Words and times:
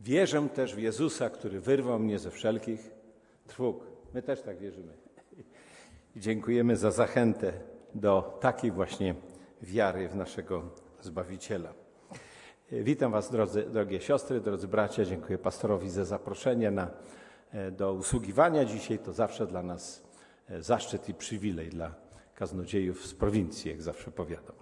Wierzę 0.00 0.48
też 0.54 0.74
w 0.74 0.78
Jezusa, 0.78 1.30
który 1.30 1.60
wyrwał 1.60 1.98
mnie 1.98 2.18
ze 2.18 2.30
wszelkich 2.30 2.90
trwóg. 3.46 3.86
My 4.14 4.22
też 4.22 4.42
tak 4.42 4.58
wierzymy. 4.58 4.92
I 6.16 6.20
dziękujemy 6.20 6.76
za 6.76 6.90
zachętę 6.90 7.52
do 7.94 8.38
takiej 8.40 8.70
właśnie 8.70 9.14
wiary 9.62 10.08
w 10.08 10.16
naszego 10.16 10.62
Zbawiciela. 11.00 11.72
Witam 12.72 13.12
Was, 13.12 13.30
drodzy, 13.30 13.62
drogie 13.62 14.00
siostry, 14.00 14.40
drodzy 14.40 14.68
bracia. 14.68 15.04
Dziękuję 15.04 15.38
pastorowi 15.38 15.90
za 15.90 16.04
zaproszenie 16.04 16.70
na, 16.70 16.90
e, 17.52 17.70
do 17.70 17.92
usługiwania 17.92 18.64
dzisiaj. 18.64 18.98
To 18.98 19.12
zawsze 19.12 19.46
dla 19.46 19.62
nas 19.62 20.02
e, 20.48 20.62
zaszczyt 20.62 21.08
i 21.08 21.14
przywilej 21.14 21.68
dla 21.68 21.94
kaznodziejów 22.34 23.06
z 23.06 23.14
prowincji, 23.14 23.70
jak 23.70 23.82
zawsze 23.82 24.10
powiadam. 24.10 24.56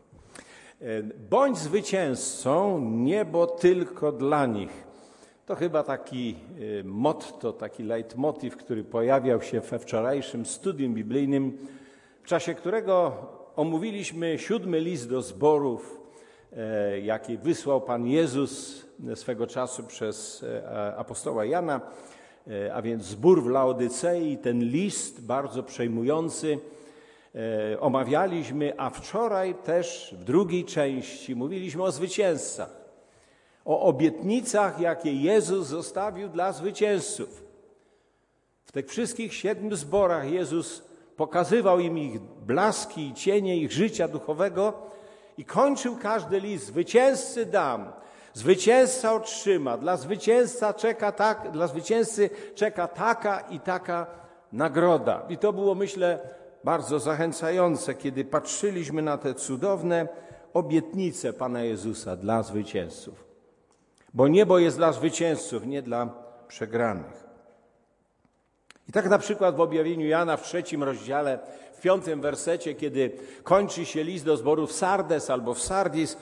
E, 0.81 1.03
bądź 1.03 1.59
zwycięzcą, 1.59 2.81
niebo 2.81 3.47
tylko 3.47 4.13
dla 4.13 4.47
nich. 4.47 4.88
To 5.49 5.57
chyba 5.57 5.83
taki 5.83 6.35
motto, 6.85 7.53
taki 7.53 7.83
leitmotiv, 7.83 8.57
który 8.57 8.85
pojawiał 8.85 9.43
się 9.43 9.61
we 9.61 9.79
wczorajszym 9.79 10.47
studium 10.47 10.95
biblijnym, 10.95 11.59
w 12.23 12.27
czasie 12.27 12.55
którego 12.55 13.13
omówiliśmy 13.57 14.39
siódmy 14.39 14.81
list 14.81 15.11
do 15.11 15.23
zborów, 15.23 16.01
e, 16.57 17.01
jaki 17.01 17.39
wysłał 17.39 17.81
Pan 17.81 18.07
Jezus 18.07 18.85
swego 19.15 19.47
czasu 19.47 19.83
przez 19.83 20.43
e, 20.43 20.97
apostoła 20.97 21.45
Jana, 21.45 21.81
e, 22.47 22.75
a 22.75 22.83
więc 22.83 23.05
zbór 23.05 23.43
w 23.43 23.47
Laodycei, 23.47 24.39
ten 24.39 24.61
list 24.61 25.27
bardzo 25.27 25.63
przejmujący. 25.63 26.59
Omawialiśmy, 27.81 28.73
a 28.77 28.91
wczoraj 28.91 29.55
też 29.55 30.15
w 30.19 30.25
drugiej 30.25 30.65
części 30.65 31.37
mówiliśmy 31.37 31.83
o 31.83 31.93
zwycięzcach, 31.93 32.88
o 33.69 33.81
obietnicach, 33.81 34.81
jakie 34.81 35.13
Jezus 35.13 35.67
zostawił 35.67 36.29
dla 36.29 36.53
zwycięzców. 36.53 37.43
W 38.65 38.73
tych 38.73 38.89
wszystkich 38.89 39.35
siedmiu 39.35 39.77
zborach 39.77 40.31
Jezus 40.31 40.83
pokazywał 41.17 41.81
im 41.81 41.99
ich 41.99 42.21
blaski 42.21 43.09
i 43.09 43.15
cienie 43.15 43.57
ich 43.57 43.73
życia 43.73 44.09
duchowego 44.09 44.73
i 45.39 45.45
kończył 45.45 45.97
każdy 45.97 46.41
list. 46.41 46.67
Zwycięzcy 46.67 47.47
dam, 47.47 47.93
zwycięzca 48.35 49.15
otrzyma, 49.15 49.79
dla 49.79 49.97
zwycięzca 49.97 50.75
czeka 50.75 51.13
tak, 51.13 51.51
dla 51.51 51.67
zwycięzcy 51.67 52.31
czeka 52.55 52.89
taka 52.89 53.41
i 53.41 53.61
taka 53.61 54.07
nagroda. 54.53 55.23
I 55.29 55.39
to 55.39 55.53
było, 55.53 55.75
myślę, 55.75 56.19
bardzo 56.65 56.99
zachęcające, 56.99 57.95
kiedy 57.95 58.25
patrzyliśmy 58.25 59.03
na 59.03 59.19
te 59.19 59.35
cudowne 59.35 60.09
obietnice 60.55 61.33
Pana 61.33 61.63
Jezusa 61.63 62.17
dla 62.17 62.43
zwycięzców. 62.43 63.28
Bo 64.19 64.29
niebo 64.29 64.59
jest 64.59 64.77
dla 64.77 64.93
zwycięzców, 64.93 65.67
nie 65.67 65.83
dla 65.83 66.09
przegranych. 66.49 67.25
I 68.89 68.93
tak 68.93 69.11
na 69.11 69.19
przykład 69.19 69.57
w 69.57 69.61
objawieniu 69.61 70.07
Jana 70.07 70.37
w 70.37 70.43
trzecim 70.43 70.83
rozdziale, 70.83 71.39
w 71.73 71.81
piątym 71.81 72.21
wersecie, 72.21 72.75
kiedy 72.75 73.11
kończy 73.43 73.85
się 73.85 74.05
list 74.05 74.25
do 74.25 74.37
zborów 74.37 74.73
Sardes 74.73 75.31
albo 75.31 75.55
w 75.55 75.61
Sardis, 75.61 76.17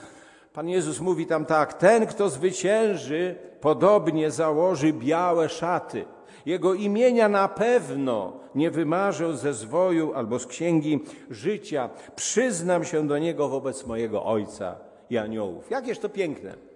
Pan 0.53 0.69
Jezus 0.69 0.99
mówi 0.99 1.25
tam 1.25 1.45
tak: 1.45 1.73
Ten, 1.73 2.07
kto 2.07 2.29
zwycięży, 2.29 3.35
podobnie 3.61 4.31
założy 4.31 4.93
białe 4.93 5.49
szaty. 5.49 6.05
Jego 6.45 6.73
imienia 6.73 7.29
na 7.29 7.47
pewno 7.47 8.39
nie 8.55 8.71
wymarzę 8.71 9.37
ze 9.37 9.53
zwoju 9.53 10.13
albo 10.13 10.39
z 10.39 10.45
księgi 10.45 10.99
życia. 11.29 11.89
Przyznam 12.15 12.85
się 12.85 13.07
do 13.07 13.17
niego 13.17 13.49
wobec 13.49 13.85
mojego 13.85 14.25
Ojca 14.25 14.75
i 15.09 15.17
aniołów. 15.17 15.71
Jakież 15.71 15.99
to 15.99 16.09
piękne. 16.09 16.66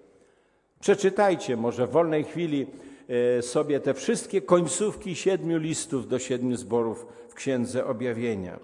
Przeczytajcie 0.81 1.57
może 1.57 1.87
w 1.87 1.91
wolnej 1.91 2.23
chwili 2.23 2.67
E, 3.11 3.41
sobie 3.41 3.79
te 3.79 3.93
wszystkie 3.93 4.41
końcówki 4.41 5.15
siedmiu 5.15 5.57
listów 5.57 6.07
do 6.07 6.19
siedmiu 6.19 6.55
zborów 6.55 7.05
w 7.29 7.33
Księdze 7.33 7.85
Objawienia. 7.85 8.59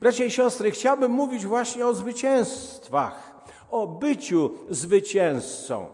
Bracia 0.00 0.24
i 0.24 0.30
siostry, 0.30 0.70
chciałbym 0.70 1.10
mówić 1.10 1.46
właśnie 1.46 1.86
o 1.86 1.94
zwycięstwach, 1.94 3.44
o 3.70 3.86
byciu 3.86 4.50
zwycięzcą. 4.70 5.86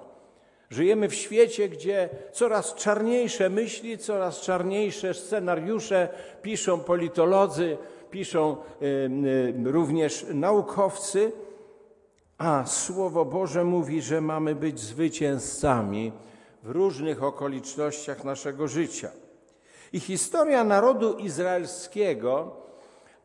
Żyjemy 0.71 1.09
w 1.09 1.15
świecie, 1.15 1.69
gdzie 1.69 2.09
coraz 2.33 2.75
czarniejsze 2.75 3.51
myśli, 3.51 3.99
coraz 3.99 4.41
czarniejsze 4.41 5.15
scenariusze 5.15 6.09
piszą 6.43 6.81
politolodzy, 6.81 7.77
piszą 8.11 8.57
y, 8.83 8.87
y, 9.67 9.73
również 9.73 10.27
naukowcy, 10.35 11.33
a 12.43 12.67
Słowo 12.67 13.25
Boże 13.25 13.65
mówi, 13.65 14.03
że 14.03 14.21
mamy 14.21 14.55
być 14.55 14.81
zwycięzcami 14.81 16.13
w 16.63 16.71
różnych 16.71 17.23
okolicznościach 17.23 18.25
naszego 18.25 18.69
życia. 18.69 19.11
I 19.93 20.01
historia 20.01 20.65
narodu 20.65 21.19
izraelskiego, 21.19 22.57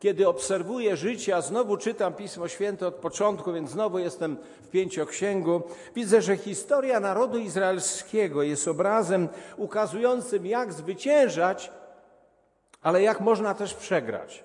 kiedy 0.00 0.28
obserwuję 0.28 0.96
życie, 0.96 1.36
a 1.36 1.40
znowu 1.40 1.76
czytam 1.76 2.14
Pismo 2.14 2.48
Święte 2.48 2.86
od 2.86 2.94
początku, 2.94 3.52
więc 3.52 3.70
znowu 3.70 3.98
jestem 3.98 4.36
w 4.62 4.68
pięcioksięgu, 4.68 5.62
widzę, 5.94 6.22
że 6.22 6.36
historia 6.36 7.00
narodu 7.00 7.38
izraelskiego 7.38 8.42
jest 8.42 8.68
obrazem 8.68 9.28
ukazującym, 9.56 10.46
jak 10.46 10.72
zwyciężać, 10.72 11.70
ale 12.82 13.02
jak 13.02 13.20
można 13.20 13.54
też 13.54 13.74
przegrać. 13.74 14.44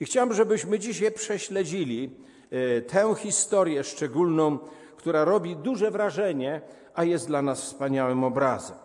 I 0.00 0.04
chciałbym, 0.04 0.36
żebyśmy 0.36 0.78
dzisiaj 0.78 1.12
prześledzili 1.12 2.28
tę 2.86 3.14
historię 3.16 3.84
szczególną, 3.84 4.58
która 4.96 5.24
robi 5.24 5.56
duże 5.56 5.90
wrażenie 5.90 6.60
a 6.98 7.04
jest 7.04 7.26
dla 7.26 7.42
nas 7.42 7.62
wspaniałym 7.62 8.24
obrazem. 8.24 8.76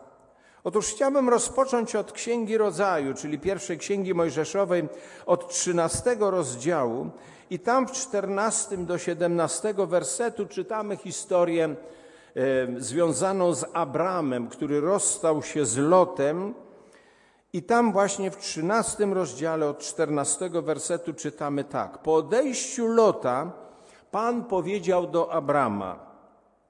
Otóż 0.63 0.88
chciałbym 0.88 1.29
rozpocząć 1.29 1.96
od 1.96 2.12
Księgi 2.12 2.57
Rodzaju, 2.57 3.13
czyli 3.13 3.40
pierwszej 3.40 3.78
Księgi 3.78 4.13
Mojżeszowej, 4.13 4.90
od 5.25 5.50
13 5.50 6.16
rozdziału 6.19 7.09
i 7.50 7.59
tam 7.59 7.88
w 7.88 7.91
14 7.91 8.78
do 8.78 8.97
17 8.97 9.74
wersetu 9.78 10.45
czytamy 10.45 10.97
historię 10.97 11.66
e, 11.66 11.75
związaną 12.78 13.53
z 13.53 13.66
Abramem, 13.74 14.47
który 14.47 14.81
rozstał 14.81 15.44
się 15.44 15.66
z 15.66 15.78
Lotem 15.78 16.53
i 17.53 17.64
tam 17.64 17.91
właśnie 17.91 18.31
w 18.31 18.38
13 18.38 19.06
rozdziale 19.06 19.68
od 19.68 19.80
14 19.80 20.50
wersetu 20.50 21.14
czytamy 21.14 21.64
tak. 21.64 21.97
Po 21.97 22.16
odejściu 22.16 22.88
Lota 22.88 23.52
Pan 24.12 24.46
powiedział 24.46 25.08
do 25.08 25.31
Abrama– 25.31 26.00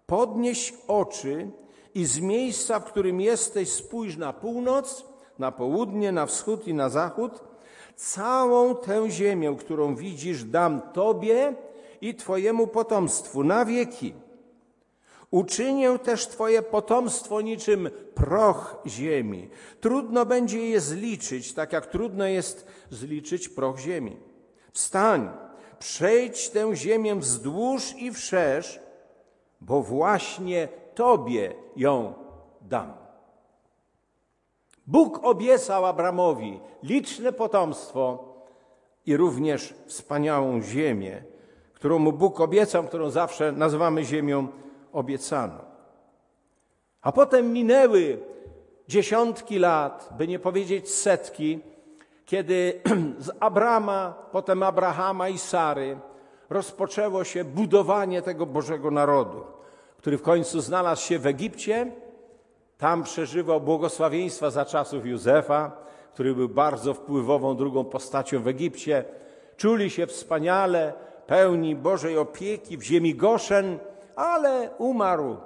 Podnieś 0.07 0.73
oczy 0.87 1.51
i 1.95 2.05
z 2.05 2.19
miejsca, 2.19 2.79
w 2.79 2.83
którym 2.83 3.21
jesteś, 3.21 3.69
spójrz 3.69 4.17
na 4.17 4.33
północ, 4.33 5.05
na 5.39 5.51
południe, 5.51 6.11
na 6.11 6.25
wschód 6.25 6.67
i 6.67 6.73
na 6.73 6.89
zachód. 6.89 7.43
Całą 7.95 8.75
tę 8.75 9.09
ziemię, 9.09 9.55
którą 9.59 9.95
widzisz, 9.95 10.43
dam 10.43 10.81
Tobie 10.81 11.55
i 12.01 12.15
Twojemu 12.15 12.67
potomstwu 12.67 13.43
na 13.43 13.65
wieki. 13.65 14.13
Uczynię 15.33 15.99
też 15.99 16.27
Twoje 16.27 16.61
potomstwo 16.61 17.41
niczym 17.41 17.89
proch 18.15 18.81
ziemi. 18.87 19.49
Trudno 19.81 20.25
będzie 20.25 20.69
je 20.69 20.81
zliczyć, 20.81 21.53
tak 21.53 21.73
jak 21.73 21.85
trudno 21.85 22.25
jest 22.25 22.67
zliczyć 22.89 23.49
proch 23.49 23.79
ziemi. 23.79 24.17
Wstań, 24.71 25.29
przejdź 25.79 26.49
tę 26.49 26.75
ziemię 26.75 27.15
wzdłuż 27.15 27.95
i 27.97 28.11
wszerz, 28.11 28.79
bo 29.61 29.81
właśnie 29.81 30.67
Tobie 30.95 31.53
ją 31.75 32.13
dam. 32.61 32.93
Bóg 34.87 35.19
obiecał 35.23 35.85
Abramowi 35.85 36.59
liczne 36.83 37.33
potomstwo 37.33 38.33
i 39.05 39.17
również 39.17 39.73
wspaniałą 39.85 40.61
ziemię, 40.61 41.23
którą 41.73 41.99
mu 41.99 42.11
Bóg 42.11 42.41
obiecał, 42.41 42.83
którą 42.83 43.09
zawsze 43.09 43.51
nazywamy 43.51 44.03
ziemią 44.03 44.47
obiecaną. 44.93 45.53
A 47.01 47.11
potem 47.11 47.53
minęły 47.53 48.19
dziesiątki 48.87 49.59
lat, 49.59 50.09
by 50.17 50.27
nie 50.27 50.39
powiedzieć 50.39 50.89
setki, 50.89 51.59
kiedy 52.25 52.81
z 53.25 53.31
Abrama, 53.39 54.13
potem 54.31 54.63
Abrahama 54.63 55.29
i 55.29 55.37
Sary 55.37 55.97
rozpoczęło 56.49 57.23
się 57.23 57.43
budowanie 57.43 58.21
tego 58.21 58.45
Bożego 58.45 58.91
narodu, 58.91 59.43
który 59.97 60.17
w 60.17 60.21
końcu 60.21 60.61
znalazł 60.61 61.01
się 61.01 61.19
w 61.19 61.27
Egipcie. 61.27 61.91
Tam 62.77 63.03
przeżywał 63.03 63.61
błogosławieństwa 63.61 64.49
za 64.49 64.65
czasów 64.65 65.05
Józefa, 65.05 65.71
który 66.13 66.35
był 66.35 66.49
bardzo 66.49 66.93
wpływową 66.93 67.55
drugą 67.55 67.85
postacią 67.85 68.43
w 68.43 68.47
Egipcie. 68.47 69.05
Czuli 69.57 69.89
się 69.89 70.07
wspaniale, 70.07 70.93
pełni 71.27 71.75
Bożej 71.75 72.17
opieki 72.17 72.77
w 72.77 72.83
ziemi 72.83 73.15
Goszen, 73.15 73.79
ale 74.15 74.69
umarł. 74.77 75.37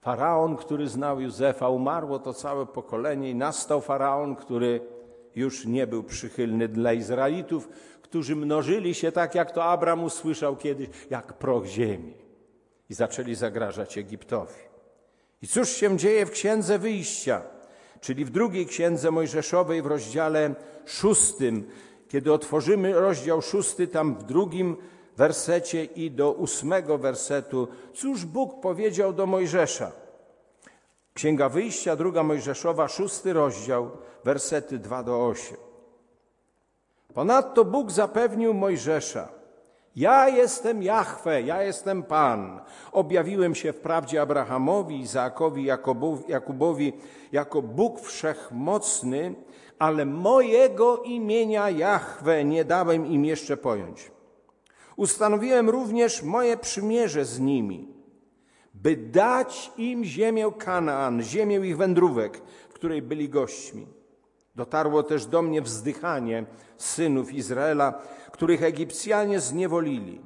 Faraon, 0.00 0.56
który 0.56 0.88
znał 0.88 1.20
Józefa, 1.20 1.68
umarło 1.68 2.18
to 2.18 2.34
całe 2.34 2.66
pokolenie 2.66 3.30
i 3.30 3.34
nastał 3.34 3.80
faraon, 3.80 4.36
który 4.36 4.80
już 5.34 5.66
nie 5.66 5.86
był 5.86 6.02
przychylny 6.02 6.68
dla 6.68 6.92
Izraelitów, 6.92 7.68
którzy 8.02 8.36
mnożyli 8.36 8.94
się 8.94 9.12
tak, 9.12 9.34
jak 9.34 9.52
to 9.52 9.64
Abram 9.64 10.04
usłyszał 10.04 10.56
kiedyś, 10.56 10.88
jak 11.10 11.32
proch 11.32 11.66
ziemi. 11.66 12.14
I 12.90 12.94
zaczęli 12.94 13.34
zagrażać 13.34 13.98
Egiptowi. 13.98 14.60
I 15.42 15.48
cóż 15.48 15.68
się 15.68 15.96
dzieje 15.96 16.26
w 16.26 16.30
Księdze 16.30 16.78
Wyjścia, 16.78 17.42
czyli 18.00 18.24
w 18.24 18.30
drugiej 18.30 18.66
Księdze 18.66 19.10
Mojżeszowej 19.10 19.82
w 19.82 19.86
rozdziale 19.86 20.54
szóstym. 20.86 21.66
Kiedy 22.08 22.32
otworzymy 22.32 22.92
rozdział 22.92 23.42
szósty, 23.42 23.88
tam 23.88 24.14
w 24.14 24.22
drugim 24.22 24.76
wersecie 25.16 25.84
i 25.84 26.10
do 26.10 26.32
ósmego 26.32 26.98
wersetu, 26.98 27.68
cóż 27.94 28.24
Bóg 28.24 28.60
powiedział 28.60 29.12
do 29.12 29.26
Mojżesza? 29.26 29.92
Księga 31.14 31.48
Wyjścia, 31.48 31.96
druga 31.96 32.22
Mojżeszowa, 32.22 32.88
szósty 32.88 33.32
rozdział, 33.32 33.90
wersety 34.24 34.78
2 34.78 35.02
do 35.02 35.26
8. 35.26 35.56
Ponadto 37.14 37.64
Bóg 37.64 37.90
zapewnił 37.90 38.54
Mojżesza, 38.54 39.28
ja 39.96 40.28
jestem 40.28 40.82
Jahwe, 40.82 41.42
ja 41.42 41.62
jestem 41.62 42.02
Pan. 42.02 42.60
Objawiłem 42.92 43.54
się 43.54 43.72
wprawdzie 43.72 44.22
Abrahamowi, 44.22 45.00
Izaakowi, 45.00 45.64
Jakubowi 46.28 46.92
jako 47.32 47.62
Bóg 47.62 48.00
wszechmocny, 48.00 49.34
ale 49.78 50.06
mojego 50.06 51.02
imienia 51.02 51.70
Jahwe 51.70 52.44
nie 52.44 52.64
dałem 52.64 53.06
im 53.06 53.24
jeszcze 53.24 53.56
pojąć. 53.56 54.10
Ustanowiłem 55.00 55.70
również 55.70 56.22
moje 56.22 56.56
przymierze 56.56 57.24
z 57.24 57.40
nimi, 57.40 57.88
by 58.74 58.96
dać 58.96 59.72
im 59.76 60.04
ziemię 60.04 60.52
Kanaan, 60.58 61.22
ziemię 61.22 61.56
ich 61.56 61.76
wędrówek, 61.76 62.42
w 62.68 62.72
której 62.72 63.02
byli 63.02 63.28
gośćmi. 63.28 63.86
Dotarło 64.54 65.02
też 65.02 65.26
do 65.26 65.42
mnie 65.42 65.62
wzdychanie 65.62 66.44
synów 66.76 67.32
Izraela, 67.32 68.02
których 68.32 68.62
Egipcjanie 68.62 69.40
zniewolili. 69.40 70.20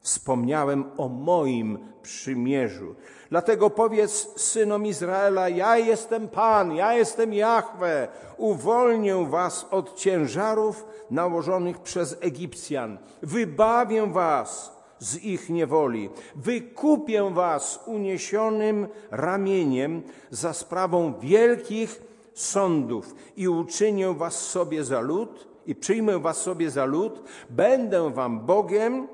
Wspomniałem 0.00 0.84
o 0.96 1.08
moim 1.08 1.78
przymierzu. 2.02 2.94
Dlatego 3.30 3.70
powiedz 3.70 4.40
synom 4.40 4.86
Izraela: 4.86 5.48
Ja 5.48 5.78
jestem 5.78 6.28
Pan, 6.28 6.76
ja 6.76 6.94
jestem 6.94 7.34
Jahwe. 7.34 8.08
Uwolnię 8.36 9.26
was 9.30 9.66
od 9.70 9.94
ciężarów 9.96 10.84
nałożonych 11.10 11.78
przez 11.78 12.16
Egipcjan. 12.20 12.98
Wybawię 13.22 14.06
was 14.06 14.80
z 14.98 15.24
ich 15.24 15.50
niewoli. 15.50 16.10
Wykupię 16.36 17.30
was 17.34 17.80
uniesionym 17.86 18.88
ramieniem 19.10 20.02
za 20.30 20.52
sprawą 20.52 21.18
wielkich 21.20 22.02
sądów 22.34 23.14
i 23.36 23.48
uczynię 23.48 24.14
was 24.14 24.34
sobie 24.34 24.84
za 24.84 25.00
lud 25.00 25.48
i 25.66 25.74
przyjmę 25.74 26.18
was 26.18 26.36
sobie 26.36 26.70
za 26.70 26.84
lud. 26.84 27.22
Będę 27.50 28.10
wam 28.10 28.40
Bogiem 28.40 29.08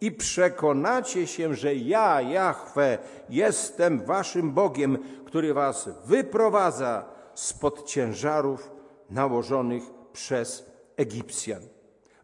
i 0.00 0.12
przekonacie 0.12 1.26
się, 1.26 1.54
że 1.54 1.74
ja, 1.74 2.20
Jahwe, 2.20 2.98
jestem 3.28 4.04
waszym 4.04 4.52
Bogiem, 4.52 4.98
który 5.24 5.54
was 5.54 5.90
wyprowadza 6.04 7.04
spod 7.34 7.86
ciężarów 7.86 8.70
nałożonych 9.10 9.82
przez 10.12 10.70
Egipcjan. 10.96 11.62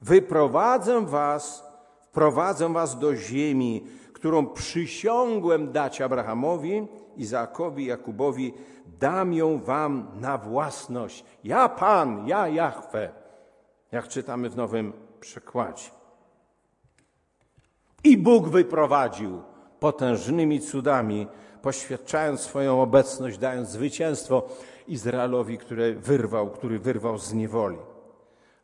Wyprowadzę 0.02 1.06
was, 1.06 1.64
wprowadzę 2.02 2.72
was 2.72 2.98
do 2.98 3.16
ziemi, 3.16 3.86
którą 4.12 4.46
przysiągłem 4.46 5.72
dać 5.72 6.00
Abrahamowi, 6.00 6.88
Izaakowi, 7.16 7.86
Jakubowi, 7.86 8.54
dam 8.86 9.32
ją 9.32 9.58
wam 9.58 10.08
na 10.20 10.38
własność. 10.38 11.24
Ja 11.44 11.68
Pan, 11.68 12.28
ja 12.28 12.48
Jahwe, 12.48 13.10
jak 13.92 14.08
czytamy 14.08 14.50
w 14.50 14.56
nowym 14.56 14.92
przekładzie. 15.20 16.01
I 18.04 18.16
Bóg 18.16 18.48
wyprowadził 18.48 19.42
potężnymi 19.80 20.60
cudami, 20.60 21.26
poświadczając 21.62 22.40
swoją 22.40 22.82
obecność, 22.82 23.38
dając 23.38 23.68
zwycięstwo 23.68 24.48
Izraelowi, 24.88 25.58
który 25.58 25.94
wyrwał, 25.94 26.50
który 26.50 26.78
wyrwał 26.78 27.18
z 27.18 27.32
niewoli. 27.32 27.78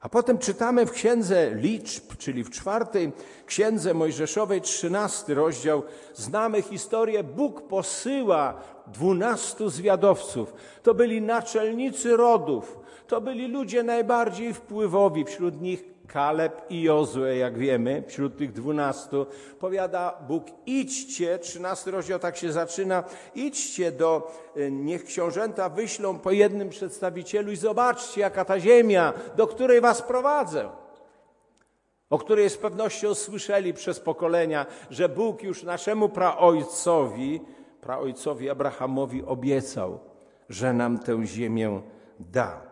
A 0.00 0.08
potem 0.08 0.38
czytamy 0.38 0.86
w 0.86 0.92
księdze 0.92 1.50
liczb, 1.54 2.16
czyli 2.18 2.44
w 2.44 2.50
czwartej 2.50 3.12
księdze 3.46 3.94
Mojżeszowej, 3.94 4.60
trzynasty 4.60 5.34
rozdział, 5.34 5.82
znamy 6.14 6.62
historię. 6.62 7.24
Bóg 7.24 7.62
posyła 7.62 8.54
dwunastu 8.86 9.70
zwiadowców. 9.70 10.54
To 10.82 10.94
byli 10.94 11.22
naczelnicy 11.22 12.16
rodów, 12.16 12.78
to 13.06 13.20
byli 13.20 13.48
ludzie 13.48 13.82
najbardziej 13.82 14.54
wpływowi, 14.54 15.24
wśród 15.24 15.60
nich 15.60 15.84
Kaleb 16.08 16.62
i 16.70 16.82
Jozue, 16.82 17.36
jak 17.36 17.58
wiemy, 17.58 18.02
wśród 18.06 18.38
tych 18.38 18.52
dwunastu, 18.52 19.26
powiada 19.58 20.18
Bóg, 20.28 20.44
idźcie, 20.66 21.38
trzynasty 21.38 21.90
rozdział 21.90 22.18
tak 22.18 22.36
się 22.36 22.52
zaczyna, 22.52 23.04
idźcie 23.34 23.92
do, 23.92 24.32
e, 24.56 24.70
niech 24.70 25.04
książęta 25.04 25.68
wyślą 25.68 26.18
po 26.18 26.30
jednym 26.30 26.68
przedstawicielu 26.68 27.52
i 27.52 27.56
zobaczcie, 27.56 28.20
jaka 28.20 28.44
ta 28.44 28.60
ziemia, 28.60 29.12
do 29.36 29.46
której 29.46 29.80
was 29.80 30.02
prowadzę. 30.02 30.68
O 32.10 32.18
której 32.18 32.50
z 32.50 32.56
pewnością 32.56 33.14
słyszeli 33.14 33.74
przez 33.74 34.00
pokolenia, 34.00 34.66
że 34.90 35.08
Bóg 35.08 35.42
już 35.42 35.62
naszemu 35.62 36.08
praojcowi, 36.08 37.40
praojcowi 37.80 38.50
Abrahamowi 38.50 39.24
obiecał, 39.24 39.98
że 40.48 40.72
nam 40.72 40.98
tę 40.98 41.26
ziemię 41.26 41.80
da. 42.20 42.67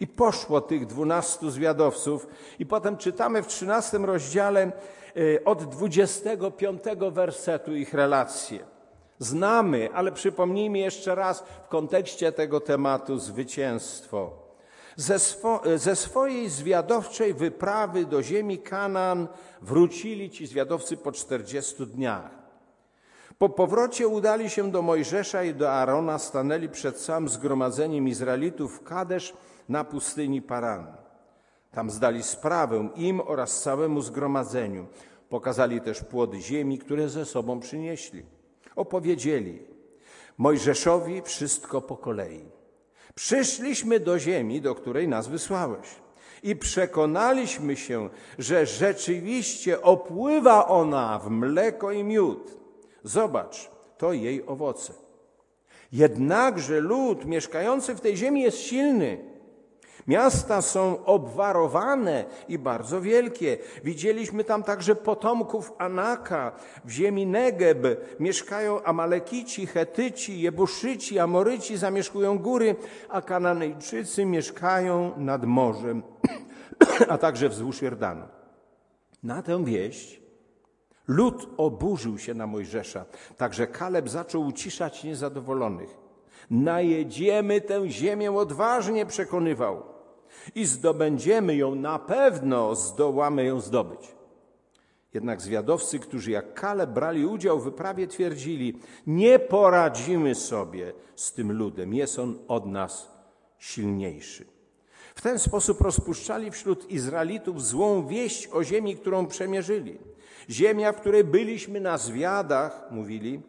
I 0.00 0.06
poszło 0.06 0.60
tych 0.60 0.86
dwunastu 0.86 1.50
zwiadowców, 1.50 2.26
i 2.58 2.66
potem 2.66 2.96
czytamy 2.96 3.42
w 3.42 3.46
trzynastym 3.46 4.04
rozdziale 4.04 4.62
e, 4.62 5.44
od 5.44 5.64
dwudziestego 5.64 6.50
piątego 6.50 7.10
wersetu 7.10 7.76
ich 7.76 7.94
relacje. 7.94 8.58
Znamy, 9.18 9.88
ale 9.94 10.12
przypomnijmy 10.12 10.78
jeszcze 10.78 11.14
raz 11.14 11.44
w 11.64 11.68
kontekście 11.68 12.32
tego 12.32 12.60
tematu 12.60 13.18
zwycięstwo. 13.18 14.44
Ze, 14.96 15.18
swo, 15.18 15.62
ze 15.76 15.96
swojej 15.96 16.48
zwiadowczej 16.48 17.34
wyprawy 17.34 18.04
do 18.04 18.22
ziemi 18.22 18.58
Kanaan 18.58 19.28
wrócili 19.62 20.30
ci 20.30 20.46
zwiadowcy 20.46 20.96
po 20.96 21.12
czterdziestu 21.12 21.86
dniach. 21.86 22.30
Po 23.38 23.48
powrocie 23.48 24.08
udali 24.08 24.50
się 24.50 24.70
do 24.70 24.82
Mojżesza 24.82 25.44
i 25.44 25.54
do 25.54 25.72
Arona, 25.72 26.18
stanęli 26.18 26.68
przed 26.68 26.96
całym 26.96 27.28
zgromadzeniem 27.28 28.08
Izraelitów 28.08 28.78
w 28.78 28.84
Kadesz, 28.84 29.34
na 29.68 29.84
pustyni 29.84 30.42
Paran. 30.42 30.86
Tam 31.70 31.90
zdali 31.90 32.22
sprawę 32.22 32.88
im 32.96 33.20
oraz 33.20 33.62
całemu 33.62 34.00
zgromadzeniu. 34.00 34.86
Pokazali 35.28 35.80
też 35.80 36.04
płody 36.04 36.40
ziemi, 36.40 36.78
które 36.78 37.08
ze 37.08 37.24
sobą 37.24 37.60
przynieśli. 37.60 38.22
Opowiedzieli 38.76 39.74
Mojżeszowi 40.38 41.22
wszystko 41.22 41.80
po 41.80 41.96
kolei. 41.96 42.44
Przyszliśmy 43.14 44.00
do 44.00 44.18
ziemi, 44.18 44.60
do 44.60 44.74
której 44.74 45.08
nas 45.08 45.28
wysłałeś. 45.28 45.88
I 46.42 46.56
przekonaliśmy 46.56 47.76
się, 47.76 48.08
że 48.38 48.66
rzeczywiście 48.66 49.82
opływa 49.82 50.68
ona 50.68 51.18
w 51.18 51.30
mleko 51.30 51.92
i 51.92 52.04
miód. 52.04 52.56
Zobacz, 53.02 53.70
to 53.98 54.12
jej 54.12 54.46
owoce. 54.46 54.92
Jednakże 55.92 56.80
lud 56.80 57.24
mieszkający 57.24 57.94
w 57.94 58.00
tej 58.00 58.16
ziemi 58.16 58.42
jest 58.42 58.58
silny 58.58 59.33
Miasta 60.06 60.62
są 60.62 61.04
obwarowane 61.04 62.24
i 62.48 62.58
bardzo 62.58 63.00
wielkie. 63.00 63.58
Widzieliśmy 63.84 64.44
tam 64.44 64.62
także 64.62 64.96
potomków 64.96 65.72
Anaka. 65.78 66.52
W 66.84 66.90
ziemi 66.90 67.26
Negeb 67.26 67.78
mieszkają 68.20 68.82
Amalekici, 68.82 69.66
Chetyci, 69.66 70.40
Jebuszyci, 70.40 71.18
Amoryci 71.18 71.76
zamieszkują 71.76 72.38
góry, 72.38 72.76
a 73.08 73.22
Kananejczycy 73.22 74.24
mieszkają 74.24 75.12
nad 75.16 75.44
morzem, 75.44 76.02
a 77.08 77.18
także 77.18 77.48
wzdłuż 77.48 77.82
Jordanu. 77.82 78.24
Na 79.22 79.42
tę 79.42 79.64
wieść 79.64 80.20
lud 81.08 81.48
oburzył 81.56 82.18
się 82.18 82.34
na 82.34 82.46
Mojżesza, 82.46 83.04
także 83.36 83.66
Kaleb 83.66 84.08
zaczął 84.08 84.46
uciszać 84.46 85.04
niezadowolonych. 85.04 85.96
Najedziemy 86.50 87.60
tę 87.60 87.90
ziemię 87.90 88.32
odważnie, 88.32 89.06
przekonywał 89.06 89.93
i 90.54 90.64
zdobędziemy 90.64 91.56
ją, 91.56 91.74
na 91.74 91.98
pewno 91.98 92.74
zdołamy 92.74 93.44
ją 93.44 93.60
zdobyć. 93.60 94.14
Jednak 95.14 95.42
zwiadowcy, 95.42 95.98
którzy 95.98 96.30
jak 96.30 96.54
Kale 96.54 96.86
brali 96.86 97.26
udział 97.26 97.60
w 97.60 97.64
wyprawie, 97.64 98.06
twierdzili: 98.06 98.80
Nie 99.06 99.38
poradzimy 99.38 100.34
sobie 100.34 100.92
z 101.14 101.32
tym 101.32 101.52
ludem, 101.52 101.94
jest 101.94 102.18
on 102.18 102.38
od 102.48 102.66
nas 102.66 103.10
silniejszy. 103.58 104.44
W 105.14 105.22
ten 105.22 105.38
sposób 105.38 105.80
rozpuszczali 105.80 106.50
wśród 106.50 106.90
Izraelitów 106.90 107.64
złą 107.64 108.06
wieść 108.06 108.48
o 108.52 108.64
ziemi, 108.64 108.96
którą 108.96 109.26
przemierzyli. 109.26 109.98
Ziemia, 110.50 110.92
w 110.92 111.00
której 111.00 111.24
byliśmy 111.24 111.80
na 111.80 111.98
zwiadach, 111.98 112.88
mówili, 112.90 113.42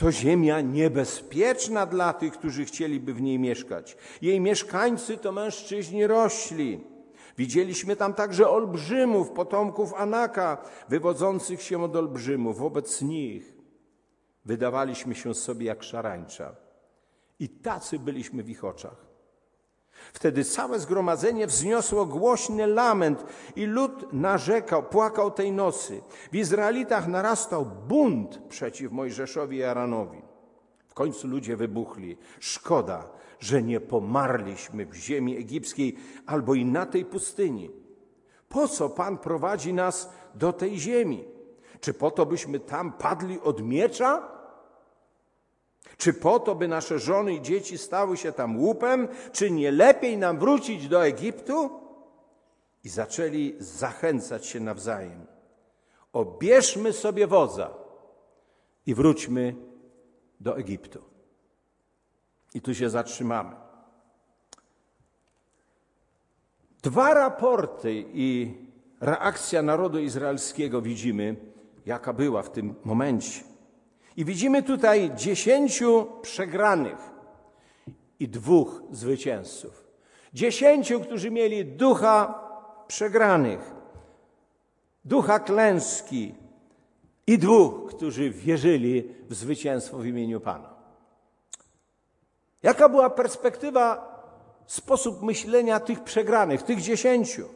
to 0.00 0.12
ziemia 0.12 0.60
niebezpieczna 0.60 1.86
dla 1.86 2.12
tych, 2.12 2.32
którzy 2.32 2.64
chcieliby 2.64 3.14
w 3.14 3.22
niej 3.22 3.38
mieszkać. 3.38 3.96
Jej 4.22 4.40
mieszkańcy 4.40 5.18
to 5.18 5.32
mężczyźni 5.32 6.06
rośli. 6.06 6.80
Widzieliśmy 7.38 7.96
tam 7.96 8.14
także 8.14 8.48
olbrzymów, 8.48 9.30
potomków 9.30 9.94
Anaka, 9.94 10.64
wywodzących 10.88 11.62
się 11.62 11.82
od 11.82 11.96
olbrzymów. 11.96 12.58
Wobec 12.58 13.02
nich 13.02 13.60
Wydawaliśmy 14.44 15.14
się 15.14 15.34
sobie 15.34 15.66
jak 15.66 15.82
szarańcza. 15.82 16.56
I 17.38 17.48
tacy 17.48 17.98
byliśmy 17.98 18.42
w 18.42 18.50
ich 18.50 18.64
oczach. 18.64 19.09
Wtedy 20.12 20.44
całe 20.44 20.80
zgromadzenie 20.80 21.46
wzniosło 21.46 22.06
głośny 22.06 22.66
lament 22.66 23.24
i 23.56 23.64
lud 23.64 24.12
narzekał, 24.12 24.82
płakał 24.82 25.30
tej 25.30 25.52
nocy. 25.52 26.02
W 26.32 26.36
Izraelitach 26.36 27.08
narastał 27.08 27.66
bunt 27.88 28.38
przeciw 28.48 28.92
Mojżeszowi 28.92 29.56
i 29.56 29.64
Aranowi. 29.64 30.22
W 30.86 30.94
końcu 30.94 31.28
ludzie 31.28 31.56
wybuchli. 31.56 32.16
Szkoda, 32.40 33.08
że 33.40 33.62
nie 33.62 33.80
pomarliśmy 33.80 34.86
w 34.86 34.94
ziemi 34.94 35.36
egipskiej 35.36 35.96
albo 36.26 36.54
i 36.54 36.64
na 36.64 36.86
tej 36.86 37.04
pustyni. 37.04 37.70
Po 38.48 38.68
co 38.68 38.88
Pan 38.88 39.18
prowadzi 39.18 39.72
nas 39.72 40.10
do 40.34 40.52
tej 40.52 40.78
ziemi? 40.78 41.24
Czy 41.80 41.94
po 41.94 42.10
to, 42.10 42.26
byśmy 42.26 42.60
tam 42.60 42.92
padli 42.92 43.40
od 43.40 43.62
miecza? 43.62 44.39
Czy 46.00 46.12
po 46.12 46.40
to, 46.40 46.54
by 46.54 46.68
nasze 46.68 46.98
żony 46.98 47.34
i 47.34 47.42
dzieci 47.42 47.78
stały 47.78 48.16
się 48.16 48.32
tam 48.32 48.58
łupem? 48.58 49.08
Czy 49.32 49.50
nie 49.50 49.70
lepiej 49.70 50.18
nam 50.18 50.38
wrócić 50.38 50.88
do 50.88 51.06
Egiptu? 51.06 51.70
I 52.84 52.88
zaczęli 52.88 53.54
zachęcać 53.58 54.46
się 54.46 54.60
nawzajem. 54.60 55.26
Obierzmy 56.12 56.92
sobie 56.92 57.26
wodza 57.26 57.70
i 58.86 58.94
wróćmy 58.94 59.54
do 60.40 60.58
Egiptu. 60.58 61.02
I 62.54 62.60
tu 62.60 62.74
się 62.74 62.90
zatrzymamy. 62.90 63.56
Dwa 66.82 67.14
raporty 67.14 68.04
i 68.12 68.54
reakcja 69.00 69.62
narodu 69.62 69.98
izraelskiego 69.98 70.82
widzimy, 70.82 71.36
jaka 71.86 72.12
była 72.12 72.42
w 72.42 72.50
tym 72.50 72.74
momencie. 72.84 73.49
I 74.16 74.24
widzimy 74.24 74.62
tutaj 74.62 75.10
dziesięciu 75.16 76.06
przegranych 76.22 77.10
i 78.20 78.28
dwóch 78.28 78.82
zwycięzców. 78.90 79.84
Dziesięciu, 80.34 81.00
którzy 81.00 81.30
mieli 81.30 81.64
ducha 81.64 82.48
przegranych, 82.86 83.74
ducha 85.04 85.38
klęski 85.38 86.34
i 87.26 87.38
dwóch, 87.38 87.90
którzy 87.90 88.30
wierzyli 88.30 89.14
w 89.28 89.34
zwycięstwo 89.34 89.98
w 89.98 90.06
imieniu 90.06 90.40
Pana. 90.40 90.70
Jaka 92.62 92.88
była 92.88 93.10
perspektywa, 93.10 94.10
sposób 94.66 95.22
myślenia 95.22 95.80
tych 95.80 96.04
przegranych, 96.04 96.62
tych 96.62 96.80
dziesięciu? 96.80 97.48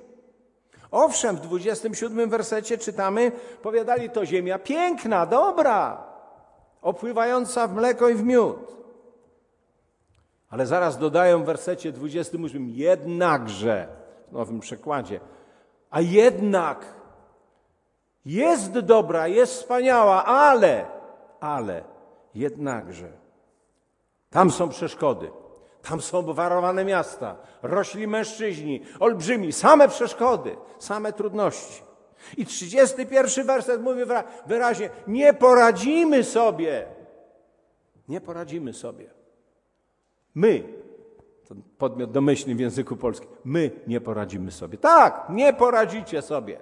Owszem, 0.91 1.37
w 1.37 1.41
27 1.41 2.31
wersecie 2.31 2.79
czytamy, 2.79 3.33
powiadali 3.63 4.11
to 4.11 4.27
ziemia 4.27 4.59
piękna, 4.59 5.27
dobra, 5.27 6.04
opływająca 6.85 7.69
w 7.69 7.75
mleko 7.75 8.09
i 8.09 8.15
w 8.15 8.25
miód. 8.25 8.77
Ale 10.51 10.67
zaraz 10.67 10.99
dodają 10.99 11.43
w 11.43 11.47
wersecie 11.47 11.93
28, 11.93 12.71
jednakże, 12.71 13.89
w 14.29 14.33
nowym 14.33 14.61
przekładzie, 14.61 15.21
a 15.91 16.01
jednak 16.01 16.87
jest 18.25 18.79
dobra, 18.79 19.29
jest 19.29 19.53
wspaniała, 19.53 20.25
ale, 20.25 20.87
ale, 21.41 21.85
jednakże. 22.35 23.13
Tam 24.31 24.51
są 24.51 24.69
przeszkody. 24.69 25.31
Tam 25.83 26.01
są 26.01 26.19
obwarowane 26.19 26.85
miasta, 26.85 27.37
rośli 27.63 28.07
mężczyźni, 28.07 28.81
olbrzymi, 29.01 29.53
same 29.53 29.89
przeszkody, 29.89 30.57
same 30.79 31.13
trudności. 31.13 31.83
I 32.37 32.47
31 32.47 33.47
werset 33.47 33.83
mówi 33.83 34.01
wyraźnie: 34.47 34.91
Nie 35.07 35.35
poradzimy 35.35 36.25
sobie. 36.25 36.87
Nie 38.09 38.21
poradzimy 38.21 38.73
sobie. 38.73 39.11
My, 40.35 40.65
to 41.49 41.55
podmiot 41.79 42.13
domyślny 42.13 42.55
w 42.55 42.61
języku 42.61 42.97
polskim, 42.97 43.29
my 43.45 43.71
nie 43.87 44.01
poradzimy 44.01 44.51
sobie. 44.51 44.79
Tak, 44.79 45.27
nie 45.29 45.53
poradzicie 45.53 46.23
sobie, 46.23 46.59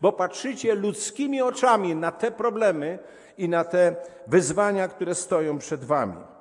bo 0.00 0.12
patrzycie 0.12 0.74
ludzkimi 0.74 1.42
oczami 1.42 1.94
na 1.94 2.12
te 2.12 2.30
problemy 2.30 2.98
i 3.38 3.48
na 3.48 3.64
te 3.64 3.96
wyzwania, 4.26 4.88
które 4.88 5.14
stoją 5.14 5.58
przed 5.58 5.84
wami. 5.84 6.33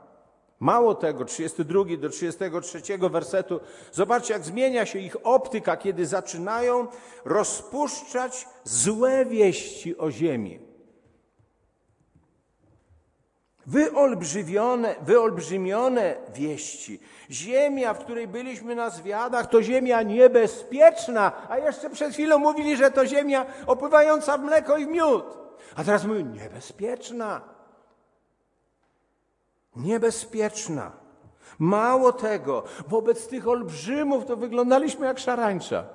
Mało 0.64 0.96
tego, 0.96 1.26
32 1.26 1.84
do 1.98 2.10
33 2.10 2.82
wersetu, 2.98 3.60
zobaczcie, 3.92 4.34
jak 4.34 4.46
zmienia 4.46 4.86
się 4.86 5.00
ich 5.00 5.16
optyka, 5.24 5.78
kiedy 5.78 6.06
zaczynają 6.06 6.88
rozpuszczać 7.26 8.48
złe 8.64 9.26
wieści 9.26 9.98
o 9.98 10.12
ziemi. 10.12 10.60
Wyolbrzymione, 13.66 14.96
wyolbrzymione 15.02 16.16
wieści. 16.34 17.00
Ziemia, 17.32 17.94
w 17.94 18.00
której 18.00 18.28
byliśmy 18.28 18.76
na 18.76 18.90
zwiadach, 18.90 19.48
to 19.48 19.64
ziemia 19.64 20.02
niebezpieczna, 20.02 21.32
a 21.50 21.58
jeszcze 21.58 21.90
przed 21.90 22.14
chwilą 22.14 22.38
mówili, 22.38 22.78
że 22.78 22.92
to 22.92 23.06
ziemia 23.06 23.46
opływająca 23.68 24.38
w 24.38 24.44
mleko 24.44 24.78
i 24.78 24.86
w 24.86 24.90
miód. 24.90 25.26
A 25.76 25.84
teraz 25.84 26.06
mówią 26.06 26.26
niebezpieczna 26.26 27.53
niebezpieczna. 29.76 30.92
Mało 31.60 32.12
tego, 32.12 32.64
wobec 32.88 33.28
tych 33.28 33.48
olbrzymów 33.48 34.26
to 34.26 34.38
wyglądaliśmy 34.38 35.06
jak 35.06 35.20
szarańcza. 35.20 35.86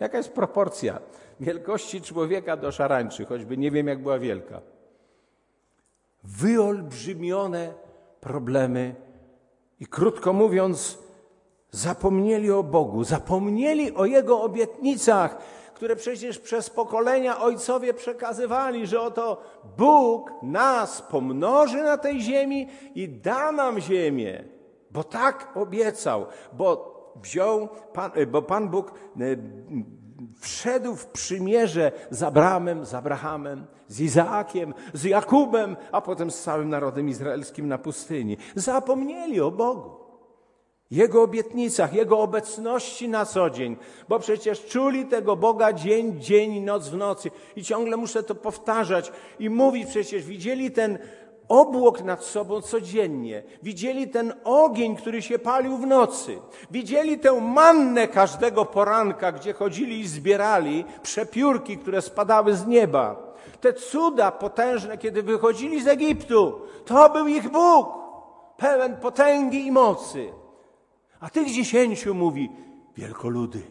Jaka 0.00 0.16
jest 0.18 0.32
proporcja 0.32 1.00
wielkości 1.40 2.02
człowieka 2.02 2.56
do 2.56 2.72
szarańczy, 2.72 3.24
choćby 3.24 3.56
nie 3.56 3.70
wiem, 3.70 3.86
jak 3.86 4.02
była 4.02 4.18
wielka. 4.18 4.60
Wyolbrzymione 6.24 7.74
problemy 8.20 8.94
i 9.80 9.86
krótko 9.86 10.32
mówiąc, 10.32 10.98
zapomnieli 11.70 12.50
o 12.50 12.62
Bogu, 12.62 13.04
zapomnieli 13.04 13.94
o 13.94 14.04
Jego 14.04 14.42
obietnicach, 14.42 15.38
które 15.78 15.96
przecież 15.96 16.38
przez 16.38 16.70
pokolenia 16.70 17.40
ojcowie 17.40 17.94
przekazywali, 17.94 18.86
że 18.86 19.00
oto 19.00 19.42
Bóg 19.76 20.32
nas 20.42 21.02
pomnoży 21.02 21.82
na 21.82 21.98
tej 21.98 22.20
ziemi 22.20 22.68
i 22.94 23.08
da 23.08 23.52
nam 23.52 23.80
ziemię, 23.80 24.44
bo 24.90 25.04
tak 25.04 25.56
obiecał, 25.56 26.26
bo 26.52 26.94
wziął, 27.22 27.68
Pan, 27.92 28.10
bo 28.26 28.42
Pan 28.42 28.68
Bóg 28.68 28.90
e, 28.90 29.22
wszedł 30.40 30.94
w 30.94 31.06
przymierze 31.06 31.92
z 32.10 32.22
Abramem, 32.22 32.84
z 32.84 32.94
Abrahamem, 32.94 33.66
z 33.88 34.00
Izaakiem, 34.00 34.74
z 34.92 35.04
Jakubem, 35.04 35.76
a 35.92 36.00
potem 36.00 36.30
z 36.30 36.42
całym 36.42 36.68
narodem 36.68 37.08
izraelskim 37.08 37.68
na 37.68 37.78
pustyni. 37.78 38.36
Zapomnieli 38.54 39.40
o 39.40 39.50
Bogu. 39.50 39.97
Jego 40.90 41.22
obietnicach, 41.22 41.94
Jego 41.94 42.18
obecności 42.18 43.08
na 43.08 43.24
co 43.24 43.50
dzień, 43.50 43.76
bo 44.08 44.18
przecież 44.18 44.64
czuli 44.64 45.06
tego 45.06 45.36
Boga 45.36 45.72
dzień, 45.72 46.20
dzień 46.20 46.54
i 46.54 46.60
noc 46.60 46.88
w 46.88 46.96
nocy. 46.96 47.30
I 47.56 47.62
ciągle 47.62 47.96
muszę 47.96 48.22
to 48.22 48.34
powtarzać 48.34 49.12
i 49.38 49.50
mówić 49.50 49.88
przecież, 49.88 50.24
widzieli 50.24 50.70
ten 50.70 50.98
obłok 51.48 52.02
nad 52.02 52.24
sobą 52.24 52.60
codziennie, 52.60 53.42
widzieli 53.62 54.08
ten 54.08 54.34
ogień, 54.44 54.96
który 54.96 55.22
się 55.22 55.38
palił 55.38 55.76
w 55.76 55.86
nocy, 55.86 56.38
widzieli 56.70 57.18
tę 57.18 57.40
mannę 57.40 58.08
każdego 58.08 58.64
poranka, 58.64 59.32
gdzie 59.32 59.52
chodzili 59.52 60.00
i 60.00 60.08
zbierali 60.08 60.84
przepiórki, 61.02 61.78
które 61.78 62.02
spadały 62.02 62.54
z 62.54 62.66
nieba. 62.66 63.34
Te 63.60 63.72
cuda 63.72 64.30
potężne, 64.30 64.98
kiedy 64.98 65.22
wychodzili 65.22 65.82
z 65.82 65.88
Egiptu, 65.88 66.60
to 66.84 67.10
był 67.10 67.26
ich 67.26 67.50
Bóg, 67.50 67.88
pełen 68.56 68.96
potęgi 68.96 69.66
i 69.66 69.72
mocy. 69.72 70.28
A 71.20 71.30
tych 71.30 71.48
dziesięciu 71.52 72.14
mówi 72.14 72.50
wielkoludy, 72.96 73.62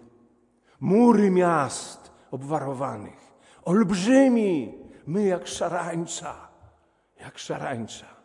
mury 0.80 1.32
miast 1.32 2.12
obwarowanych, 2.32 3.34
olbrzymi, 3.64 4.74
my 5.08 5.24
jak 5.24 5.48
szarańcza, 5.48 6.48
jak 7.20 7.38
szarańcza. 7.38 8.18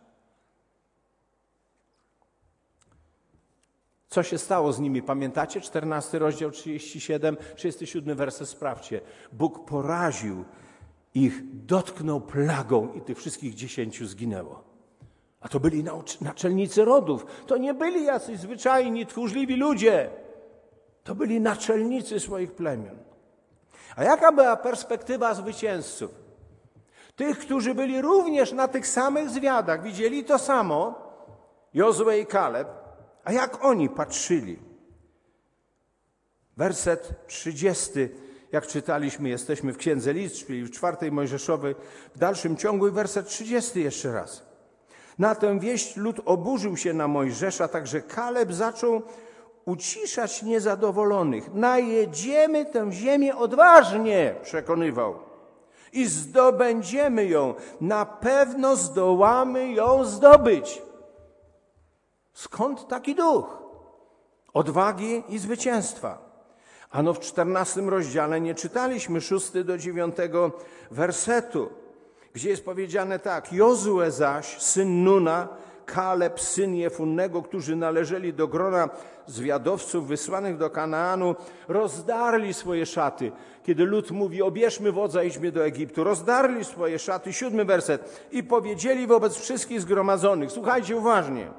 Co 4.08 4.22
się 4.22 4.38
stało 4.38 4.72
z 4.72 4.80
nimi? 4.80 5.02
Pamiętacie? 5.02 5.60
14 5.60 6.18
rozdział 6.18 6.50
37, 6.50 7.36
37 7.56 8.16
werset 8.16 8.48
sprawdźcie. 8.48 9.00
Bóg 9.32 9.64
poraził 9.64 10.44
ich, 11.14 11.42
dotknął 11.66 12.20
plagą 12.20 12.92
i 12.92 13.00
tych 13.00 13.18
wszystkich 13.18 13.54
dziesięciu 13.54 14.06
zginęło. 14.06 14.71
A 15.42 15.48
to 15.48 15.60
byli 15.60 15.84
naczelnicy 16.20 16.84
rodów. 16.84 17.26
To 17.46 17.56
nie 17.56 17.74
byli 17.74 18.04
jacyś 18.04 18.38
zwyczajni, 18.38 19.06
tchórzliwi 19.06 19.56
ludzie. 19.56 20.10
To 21.04 21.14
byli 21.14 21.40
naczelnicy 21.40 22.20
swoich 22.20 22.52
plemion. 22.52 22.98
A 23.96 24.04
jaka 24.04 24.32
była 24.32 24.56
perspektywa 24.56 25.34
zwycięzców? 25.34 26.10
Tych, 27.16 27.38
którzy 27.38 27.74
byli 27.74 28.02
również 28.02 28.52
na 28.52 28.68
tych 28.68 28.86
samych 28.86 29.30
zwiadach, 29.30 29.82
widzieli 29.82 30.24
to 30.24 30.38
samo, 30.38 30.94
Jozue 31.74 32.10
i 32.20 32.26
Kaleb, 32.26 32.68
a 33.24 33.32
jak 33.32 33.64
oni 33.64 33.88
patrzyli? 33.88 34.58
Werset 36.56 37.26
30, 37.26 37.90
jak 38.52 38.66
czytaliśmy, 38.66 39.28
jesteśmy 39.28 39.72
w 39.72 39.76
Księdze 39.76 40.12
List, 40.12 40.46
czyli 40.46 40.64
w 40.64 40.70
czwartej 40.70 41.12
Mojżeszowej, 41.12 41.74
w 42.14 42.18
dalszym 42.18 42.56
ciągu 42.56 42.88
i 42.88 42.90
werset 42.90 43.26
30 43.26 43.80
jeszcze 43.80 44.12
raz. 44.12 44.51
Na 45.22 45.34
tę 45.34 45.58
wieść 45.58 45.96
lud 45.96 46.20
oburzył 46.24 46.76
się 46.76 46.92
na 46.92 47.08
Mojżesza, 47.08 47.68
także 47.68 48.00
Kaleb 48.00 48.52
zaczął 48.52 49.02
uciszać 49.64 50.42
niezadowolonych. 50.42 51.54
Najedziemy 51.54 52.64
tę 52.64 52.92
ziemię 52.92 53.36
odważnie, 53.36 54.34
przekonywał. 54.42 55.14
I 55.92 56.06
zdobędziemy 56.06 57.26
ją. 57.26 57.54
Na 57.80 58.06
pewno 58.06 58.76
zdołamy 58.76 59.72
ją 59.72 60.04
zdobyć. 60.04 60.82
Skąd 62.32 62.88
taki 62.88 63.14
duch? 63.14 63.62
Odwagi 64.54 65.22
i 65.28 65.38
zwycięstwa. 65.38 66.18
Ano 66.90 67.14
w 67.14 67.20
czternastym 67.20 67.88
rozdziale 67.88 68.40
nie 68.40 68.54
czytaliśmy 68.54 69.20
szósty 69.20 69.64
do 69.64 69.78
dziewiątego 69.78 70.52
wersetu, 70.90 71.81
gdzie 72.34 72.50
jest 72.50 72.64
powiedziane 72.64 73.18
tak. 73.18 73.52
Jozue 73.52 74.10
zaś, 74.10 74.62
syn 74.62 75.04
Nuna, 75.04 75.48
Kaleb, 75.86 76.40
syn 76.40 76.74
Jefunnego, 76.74 77.42
którzy 77.42 77.76
należeli 77.76 78.32
do 78.32 78.48
grona 78.48 78.88
zwiadowców 79.26 80.08
wysłanych 80.08 80.56
do 80.56 80.70
Kanaanu, 80.70 81.34
rozdarli 81.68 82.54
swoje 82.54 82.86
szaty. 82.86 83.32
Kiedy 83.64 83.84
lud 83.84 84.10
mówi, 84.10 84.42
obierzmy 84.42 84.92
wodza, 84.92 85.22
idźmy 85.22 85.52
do 85.52 85.64
Egiptu, 85.64 86.04
rozdarli 86.04 86.64
swoje 86.64 86.98
szaty, 86.98 87.32
siódmy 87.32 87.64
werset, 87.64 88.28
i 88.32 88.42
powiedzieli 88.42 89.06
wobec 89.06 89.36
wszystkich 89.36 89.80
zgromadzonych, 89.80 90.52
słuchajcie 90.52 90.96
uważnie, 90.96 91.50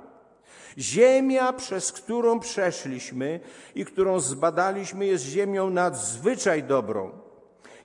Ziemia, 0.77 1.53
przez 1.53 1.91
którą 1.91 2.39
przeszliśmy 2.39 3.39
i 3.75 3.85
którą 3.85 4.19
zbadaliśmy, 4.19 5.05
jest 5.05 5.25
ziemią 5.25 5.69
nadzwyczaj 5.69 6.63
dobrą. 6.63 7.22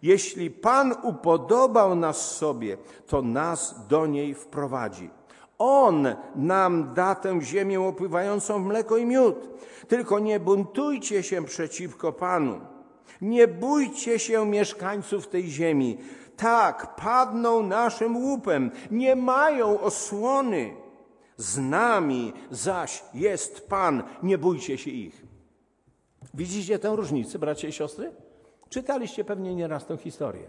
Jeśli 0.02 0.50
Pan 0.50 0.94
upodobał 1.02 1.94
nas 1.94 2.36
sobie, 2.36 2.76
to 3.06 3.22
nas 3.22 3.86
do 3.88 4.06
niej 4.06 4.34
wprowadzi. 4.34 5.10
On 5.58 6.08
nam 6.34 6.94
da 6.94 7.14
tę 7.14 7.40
ziemię 7.42 7.80
opływającą 7.80 8.62
w 8.62 8.66
mleko 8.66 8.96
i 8.96 9.06
miód. 9.06 9.48
Tylko 9.88 10.18
nie 10.18 10.40
buntujcie 10.40 11.22
się 11.22 11.44
przeciwko 11.44 12.12
Panu. 12.12 12.60
Nie 13.20 13.48
bójcie 13.48 14.18
się 14.18 14.46
mieszkańców 14.46 15.28
tej 15.28 15.50
ziemi. 15.50 15.98
Tak, 16.36 16.96
padną 16.96 17.62
naszym 17.62 18.16
łupem. 18.16 18.70
Nie 18.90 19.16
mają 19.16 19.80
osłony. 19.80 20.74
Z 21.36 21.58
nami 21.58 22.32
zaś 22.50 23.04
jest 23.14 23.68
Pan. 23.68 24.02
Nie 24.22 24.38
bójcie 24.38 24.78
się 24.78 24.90
ich. 24.90 25.22
Widzicie 26.34 26.78
tę 26.78 26.96
różnicę, 26.96 27.38
bracia 27.38 27.68
i 27.68 27.72
siostry? 27.72 28.12
Czytaliście 28.68 29.24
pewnie 29.24 29.54
nieraz 29.54 29.86
tę 29.86 29.96
historię. 29.96 30.46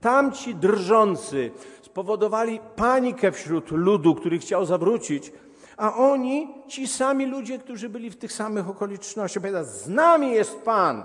Tamci 0.00 0.54
drżący 0.54 1.50
spowodowali 1.82 2.60
panikę 2.76 3.32
wśród 3.32 3.70
ludu, 3.70 4.14
który 4.14 4.38
chciał 4.38 4.64
zawrócić, 4.64 5.32
a 5.76 5.94
oni, 5.94 6.54
ci 6.68 6.86
sami 6.86 7.26
ludzie, 7.26 7.58
którzy 7.58 7.88
byli 7.88 8.10
w 8.10 8.16
tych 8.16 8.32
samych 8.32 8.68
okolicznościach, 8.68 9.42
powiadają, 9.42 9.64
z 9.64 9.88
nami 9.88 10.30
jest 10.32 10.62
Pan. 10.62 11.04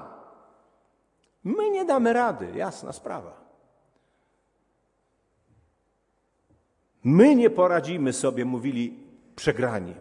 My 1.43 1.69
nie 1.69 1.85
damy 1.85 2.13
rady, 2.13 2.51
jasna 2.55 2.93
sprawa. 2.93 3.43
My 7.03 7.35
nie 7.35 7.49
poradzimy 7.49 8.13
sobie, 8.13 8.45
mówili 8.45 8.99
przegrani. 9.35 9.95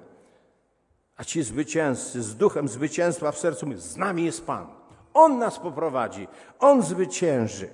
A 1.16 1.24
ci 1.24 1.42
zwycięzcy 1.42 2.22
z 2.22 2.36
duchem 2.36 2.68
zwycięstwa 2.68 3.32
w 3.32 3.38
sercu 3.38 3.66
mówią, 3.66 3.80
z 3.80 3.96
nami 3.96 4.24
jest 4.24 4.46
Pan. 4.46 4.81
On 5.14 5.38
nas 5.38 5.58
poprowadzi, 5.58 6.28
On 6.58 6.82
zwycięży. 6.82 7.68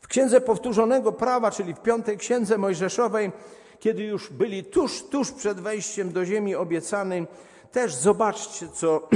W 0.00 0.08
Księdze 0.08 0.40
Powtórzonego 0.40 1.12
Prawa, 1.12 1.50
czyli 1.50 1.74
w 1.74 1.80
piątej 1.80 2.18
Księdze 2.18 2.58
Mojżeszowej, 2.58 3.32
kiedy 3.78 4.02
już 4.02 4.30
byli 4.30 4.64
tuż, 4.64 5.02
tuż 5.02 5.32
przed 5.32 5.60
wejściem 5.60 6.12
do 6.12 6.24
ziemi 6.24 6.54
obiecanej, 6.54 7.26
też 7.72 7.94
zobaczcie, 7.94 8.68
co 8.68 9.08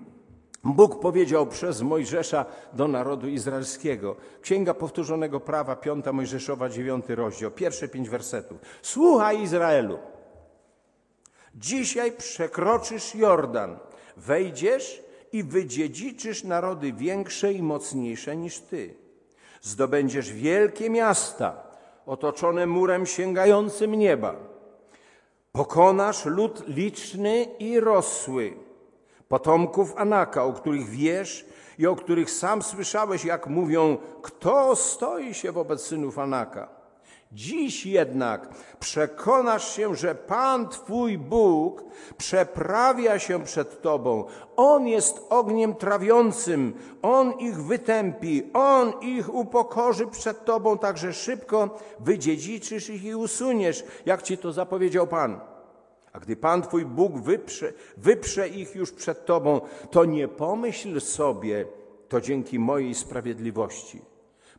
Bóg 0.64 1.00
powiedział 1.00 1.46
przez 1.46 1.82
Mojżesza 1.82 2.44
do 2.72 2.88
narodu 2.88 3.28
izraelskiego. 3.28 4.16
Księga 4.42 4.74
Powtórzonego 4.74 5.40
Prawa, 5.40 5.76
piąta 5.76 6.12
Mojżeszowa, 6.12 6.68
dziewiąty 6.68 7.14
rozdział, 7.14 7.50
pierwsze 7.50 7.88
pięć 7.88 8.08
wersetów. 8.08 8.58
Słuchaj 8.82 9.42
Izraelu, 9.42 9.98
dzisiaj 11.54 12.12
przekroczysz 12.12 13.14
Jordan, 13.14 13.78
wejdziesz 14.16 15.09
i 15.32 15.44
wydziedziczysz 15.44 16.44
narody 16.44 16.92
większe 16.92 17.52
i 17.52 17.62
mocniejsze 17.62 18.36
niż 18.36 18.58
ty. 18.58 18.94
Zdobędziesz 19.62 20.32
wielkie 20.32 20.90
miasta, 20.90 21.62
otoczone 22.06 22.66
murem 22.66 23.06
sięgającym 23.06 23.94
nieba. 23.94 24.34
Pokonasz 25.52 26.24
lud 26.24 26.68
liczny 26.68 27.46
i 27.58 27.80
rosły 27.80 28.54
potomków 29.30 29.94
Anaka, 29.96 30.44
o 30.44 30.52
których 30.52 30.88
wiesz 30.88 31.46
i 31.78 31.86
o 31.86 31.96
których 31.96 32.30
sam 32.30 32.62
słyszałeś, 32.62 33.24
jak 33.24 33.46
mówią, 33.46 33.96
kto 34.22 34.76
stoi 34.76 35.34
się 35.34 35.52
wobec 35.52 35.82
synów 35.82 36.18
Anaka. 36.18 36.79
Dziś 37.32 37.86
jednak 37.86 38.48
przekonasz 38.80 39.76
się, 39.76 39.94
że 39.94 40.14
Pan 40.14 40.68
Twój 40.68 41.18
Bóg 41.18 41.84
przeprawia 42.18 43.18
się 43.18 43.44
przed 43.44 43.82
Tobą. 43.82 44.24
On 44.56 44.86
jest 44.86 45.26
ogniem 45.28 45.74
trawiącym, 45.74 46.74
On 47.02 47.32
ich 47.32 47.62
wytępi, 47.62 48.50
On 48.52 48.92
ich 49.00 49.34
upokorzy 49.34 50.06
przed 50.06 50.44
Tobą, 50.44 50.78
także 50.78 51.12
szybko 51.12 51.78
wydziedziczysz 52.00 52.90
ich 52.90 53.04
i 53.04 53.14
usuniesz, 53.14 53.84
jak 54.06 54.22
Ci 54.22 54.38
to 54.38 54.52
zapowiedział 54.52 55.06
Pan. 55.06 55.40
A 56.12 56.20
gdy 56.20 56.36
Pan 56.36 56.62
Twój 56.62 56.84
Bóg 56.84 57.18
wyprze, 57.18 57.72
wyprze 57.96 58.48
ich 58.48 58.74
już 58.74 58.92
przed 58.92 59.26
Tobą, 59.26 59.60
to 59.90 60.04
nie 60.04 60.28
pomyśl 60.28 61.00
sobie, 61.00 61.66
to 62.08 62.20
dzięki 62.20 62.58
mojej 62.58 62.94
sprawiedliwości. 62.94 64.09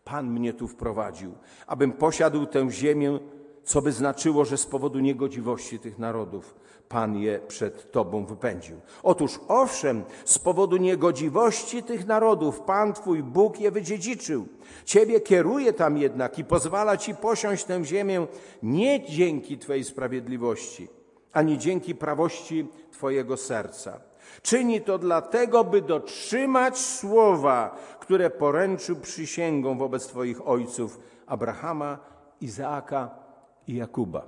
Pan 0.04 0.32
mnie 0.32 0.54
tu 0.54 0.68
wprowadził, 0.68 1.32
abym 1.68 1.92
posiadł 1.92 2.46
tę 2.46 2.72
ziemię, 2.72 3.20
co 3.64 3.82
by 3.82 3.92
znaczyło, 3.92 4.46
że 4.46 4.58
z 4.58 4.66
powodu 4.66 5.00
niegodziwości 5.00 5.80
tych 5.80 6.00
narodów 6.00 6.56
Pan 6.90 7.18
je 7.18 7.40
przed 7.48 7.92
Tobą 7.92 8.26
wypędził. 8.26 8.76
Otóż 9.04 9.40
owszem, 9.48 10.04
z 10.26 10.40
powodu 10.40 10.78
niegodziwości 10.78 11.84
tych 11.84 12.08
narodów 12.08 12.60
Pan 12.60 12.94
Twój 12.94 13.24
Bóg 13.24 13.60
je 13.60 13.72
wydziedziczył. 13.72 14.48
Ciebie 14.86 15.20
kieruje 15.22 15.74
tam 15.74 15.98
jednak 15.98 16.40
i 16.40 16.44
pozwala 16.44 16.98
Ci 16.98 17.16
posiąść 17.16 17.64
tę 17.64 17.86
ziemię 17.86 18.28
nie 18.64 19.06
dzięki 19.06 19.58
Twojej 19.58 19.84
sprawiedliwości, 19.84 20.88
ani 21.34 21.58
dzięki 21.58 21.96
prawości 21.96 22.68
Twojego 22.92 23.38
serca. 23.38 24.00
Czyni 24.42 24.82
to 24.82 24.98
dlatego, 24.98 25.64
by 25.64 25.82
dotrzymać 25.82 26.78
słowa, 26.78 27.78
które 28.12 28.30
poręczył 28.30 28.96
przysięgą 28.96 29.78
wobec 29.78 30.08
Twoich 30.08 30.48
ojców 30.48 31.00
Abrahama, 31.28 31.98
Izaaka 32.42 33.10
i 33.68 33.76
Jakuba. 33.76 34.26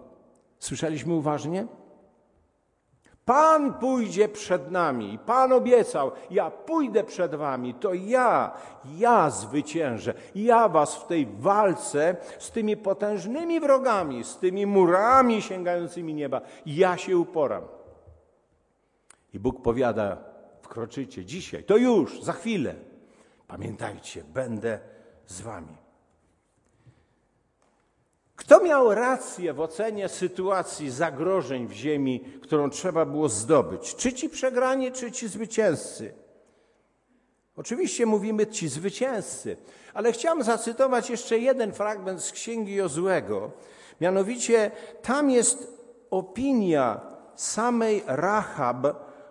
Słyszeliśmy 0.59 1.13
uważnie? 1.13 1.67
Pan 3.25 3.73
pójdzie 3.73 4.29
przed 4.29 4.71
nami. 4.71 5.19
Pan 5.25 5.51
obiecał, 5.51 6.11
ja 6.31 6.51
pójdę 6.51 7.03
przed 7.03 7.35
wami, 7.35 7.73
to 7.73 7.93
ja, 7.93 8.51
ja 8.97 9.29
zwyciężę. 9.29 10.13
Ja 10.35 10.69
was 10.69 10.95
w 10.95 11.07
tej 11.07 11.27
walce 11.39 12.15
z 12.39 12.51
tymi 12.51 12.77
potężnymi 12.77 13.59
wrogami, 13.59 14.23
z 14.23 14.37
tymi 14.37 14.65
murami 14.65 15.41
sięgającymi 15.41 16.13
nieba, 16.13 16.41
ja 16.65 16.97
się 16.97 17.17
uporam. 17.17 17.63
I 19.33 19.39
Bóg 19.39 19.61
powiada, 19.61 20.17
wkroczycie 20.61 21.25
dzisiaj, 21.25 21.63
to 21.63 21.77
już, 21.77 22.23
za 22.23 22.33
chwilę. 22.33 22.92
Pamiętajcie, 23.53 24.23
będę 24.23 24.79
z 25.27 25.41
wami. 25.41 25.77
Kto 28.35 28.63
miał 28.63 28.93
rację 28.93 29.53
w 29.53 29.59
ocenie 29.59 30.09
sytuacji 30.09 30.91
zagrożeń 30.91 31.67
w 31.67 31.71
ziemi, 31.71 32.19
którą 32.41 32.69
trzeba 32.69 33.05
było 33.05 33.29
zdobyć? 33.29 33.95
Czy 33.95 34.13
ci 34.13 34.29
przegrani, 34.29 34.91
czy 34.91 35.11
ci 35.11 35.27
zwycięzcy? 35.27 36.13
Oczywiście 37.55 38.05
mówimy 38.05 38.47
ci 38.47 38.67
zwycięzcy, 38.67 39.57
ale 39.93 40.11
chciałem 40.11 40.43
zacytować 40.43 41.09
jeszcze 41.09 41.39
jeden 41.39 41.73
fragment 41.73 42.21
z 42.21 42.31
księgi 42.31 42.75
Jozłego. 42.75 43.51
Mianowicie 44.01 44.71
tam 45.01 45.29
jest 45.29 45.81
opinia 46.09 47.01
samej 47.35 48.03
Rahab, 48.07 48.87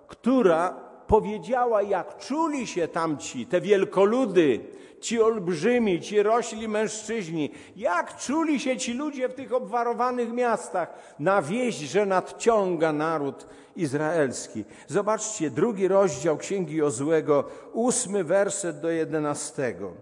która 0.07 0.82
powiedziała, 1.13 1.83
jak 1.83 2.19
czuli 2.19 2.67
się 2.67 2.89
tamci, 2.89 3.47
te 3.47 3.61
wielkoludy, 3.61 4.61
ci 5.01 5.23
olbrzymi, 5.23 6.01
ci 6.01 6.23
rośli 6.23 6.69
mężczyźni, 6.69 7.51
jak 7.77 8.17
czuli 8.17 8.61
się 8.61 8.77
ci 8.77 8.95
ludzie 8.95 9.29
w 9.29 9.35
tych 9.35 9.53
obwarowanych 9.53 10.33
miastach 10.33 11.15
na 11.19 11.43
wieść, 11.43 11.79
że 11.79 12.07
nadciąga 12.07 12.93
naród 12.93 13.47
izraelski. 13.77 14.65
Zobaczcie, 14.89 15.51
drugi 15.51 15.89
rozdział 15.89 16.37
Księgi 16.37 16.77
Jozłego, 16.77 17.45
ósmy 17.73 18.25
werset 18.25 18.81
do 18.81 18.91
jedenastego. 18.91 19.93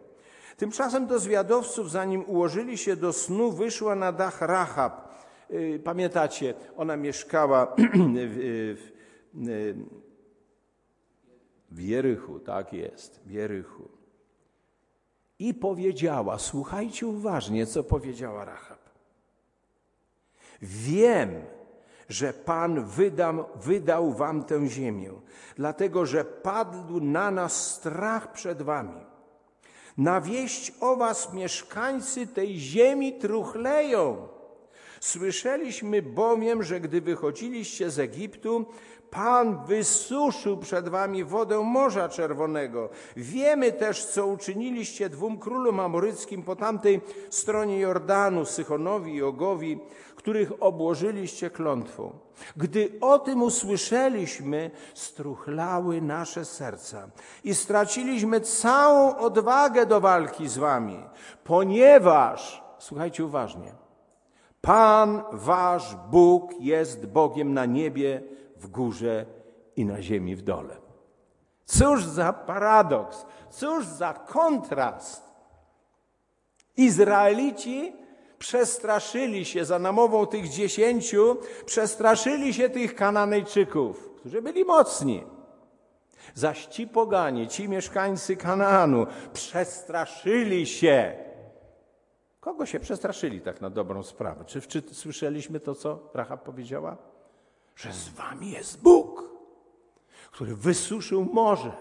Tymczasem 0.56 1.06
do 1.06 1.18
zwiadowców, 1.18 1.90
zanim 1.90 2.24
ułożyli 2.26 2.78
się 2.78 2.96
do 2.96 3.12
snu, 3.12 3.52
wyszła 3.52 3.94
na 3.94 4.12
dach 4.12 4.40
Rahab, 4.42 5.08
y, 5.50 5.80
pamiętacie, 5.84 6.54
ona 6.76 6.96
mieszkała 6.96 7.66
w, 7.66 7.76
w, 8.74 8.90
w 9.34 10.09
Jerychu, 11.78 12.40
tak 12.40 12.72
jest, 12.72 13.20
w 13.26 13.30
Jerychu. 13.30 13.88
I 15.38 15.54
powiedziała, 15.54 16.38
słuchajcie 16.38 17.06
uważnie, 17.06 17.66
co 17.66 17.84
powiedziała 17.84 18.44
Rahab. 18.44 18.80
Wiem, 20.62 21.30
że 22.08 22.32
Pan 22.32 22.86
wydał 23.56 24.12
wam 24.12 24.44
tę 24.44 24.68
ziemię, 24.68 25.12
dlatego 25.56 26.06
że 26.06 26.24
padł 26.24 27.00
na 27.00 27.30
nas 27.30 27.74
strach 27.74 28.32
przed 28.32 28.62
wami. 28.62 29.00
Na 29.98 30.20
wieść 30.20 30.72
o 30.80 30.96
was 30.96 31.32
mieszkańcy 31.32 32.26
tej 32.26 32.58
ziemi 32.58 33.18
truchleją. 33.18 34.28
Słyszeliśmy 35.00 36.02
bowiem, 36.02 36.62
że 36.62 36.80
gdy 36.80 37.00
wychodziliście 37.00 37.90
z 37.90 37.98
Egiptu, 37.98 38.66
Pan 39.10 39.64
wysuszył 39.64 40.56
przed 40.56 40.88
wami 40.88 41.24
wodę 41.24 41.60
Morza 41.64 42.08
Czerwonego. 42.08 42.88
Wiemy 43.16 43.72
też, 43.72 44.04
co 44.04 44.26
uczyniliście 44.26 45.08
dwóm 45.08 45.38
królom 45.38 45.80
amoryckim 45.80 46.42
po 46.42 46.56
tamtej 46.56 47.00
stronie 47.30 47.78
Jordanu, 47.78 48.44
Sychonowi 48.44 49.14
i 49.14 49.22
Ogowi, 49.22 49.78
których 50.16 50.52
obłożyliście 50.60 51.50
klątwą. 51.50 52.12
Gdy 52.56 52.92
o 53.00 53.18
tym 53.18 53.42
usłyszeliśmy, 53.42 54.70
struchlały 54.94 56.02
nasze 56.02 56.44
serca 56.44 57.08
i 57.44 57.54
straciliśmy 57.54 58.40
całą 58.40 59.16
odwagę 59.16 59.86
do 59.86 60.00
walki 60.00 60.48
z 60.48 60.58
wami, 60.58 61.02
ponieważ, 61.44 62.62
słuchajcie 62.78 63.24
uważnie, 63.24 63.72
Pan 64.60 65.22
wasz 65.32 65.96
Bóg 66.10 66.60
jest 66.60 67.06
Bogiem 67.06 67.54
na 67.54 67.66
niebie, 67.66 68.22
w 68.60 68.66
górze 68.66 69.26
i 69.76 69.84
na 69.84 70.02
ziemi 70.02 70.36
w 70.36 70.42
dole. 70.42 70.76
Cóż 71.64 72.04
za 72.04 72.32
paradoks, 72.32 73.26
cóż 73.50 73.86
za 73.86 74.12
kontrast. 74.12 75.22
Izraelici 76.76 77.92
przestraszyli 78.38 79.44
się 79.44 79.64
za 79.64 79.78
namową 79.78 80.26
tych 80.26 80.48
dziesięciu, 80.48 81.36
przestraszyli 81.66 82.54
się 82.54 82.70
tych 82.70 82.94
Kananejczyków, 82.94 84.10
którzy 84.16 84.42
byli 84.42 84.64
mocni. 84.64 85.24
Zaś 86.34 86.66
ci 86.66 86.86
poganie, 86.86 87.48
ci 87.48 87.68
mieszkańcy 87.68 88.36
Kanaanu 88.36 89.06
przestraszyli 89.32 90.66
się. 90.66 91.14
Kogo 92.40 92.66
się 92.66 92.80
przestraszyli 92.80 93.40
tak 93.40 93.60
na 93.60 93.70
dobrą 93.70 94.02
sprawę? 94.02 94.44
Czy, 94.44 94.60
czy 94.60 94.82
słyszeliśmy 94.92 95.60
to, 95.60 95.74
co 95.74 96.10
Rahab 96.14 96.42
powiedziała? 96.44 96.96
Że 97.80 97.92
z 97.92 98.08
wami 98.08 98.50
jest 98.50 98.82
Bóg, 98.82 99.24
który 100.30 100.56
wysuszył 100.56 101.24
morze, 101.24 101.72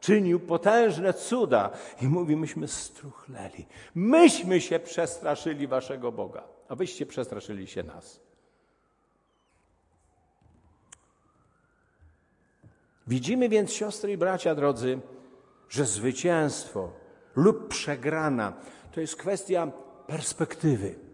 czynił 0.00 0.40
potężne 0.40 1.14
cuda 1.14 1.70
i 2.00 2.08
mówi, 2.08 2.36
myśmy 2.36 2.68
struchleli. 2.68 3.66
Myśmy 3.94 4.60
się 4.60 4.78
przestraszyli 4.78 5.66
waszego 5.66 6.12
Boga, 6.12 6.44
a 6.68 6.74
wyście 6.74 7.06
przestraszyli 7.06 7.66
się 7.66 7.82
nas. 7.82 8.20
Widzimy 13.06 13.48
więc, 13.48 13.72
siostry 13.72 14.12
i 14.12 14.16
bracia 14.16 14.54
drodzy, 14.54 15.00
że 15.68 15.84
zwycięstwo 15.84 16.92
lub 17.34 17.68
przegrana 17.68 18.52
to 18.92 19.00
jest 19.00 19.16
kwestia 19.16 19.66
perspektywy. 20.06 21.05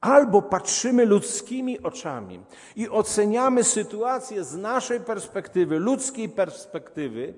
Albo 0.00 0.42
patrzymy 0.42 1.06
ludzkimi 1.06 1.82
oczami 1.82 2.40
i 2.76 2.88
oceniamy 2.88 3.64
sytuację 3.64 4.44
z 4.44 4.56
naszej 4.56 5.00
perspektywy, 5.00 5.78
ludzkiej 5.78 6.28
perspektywy, 6.28 7.34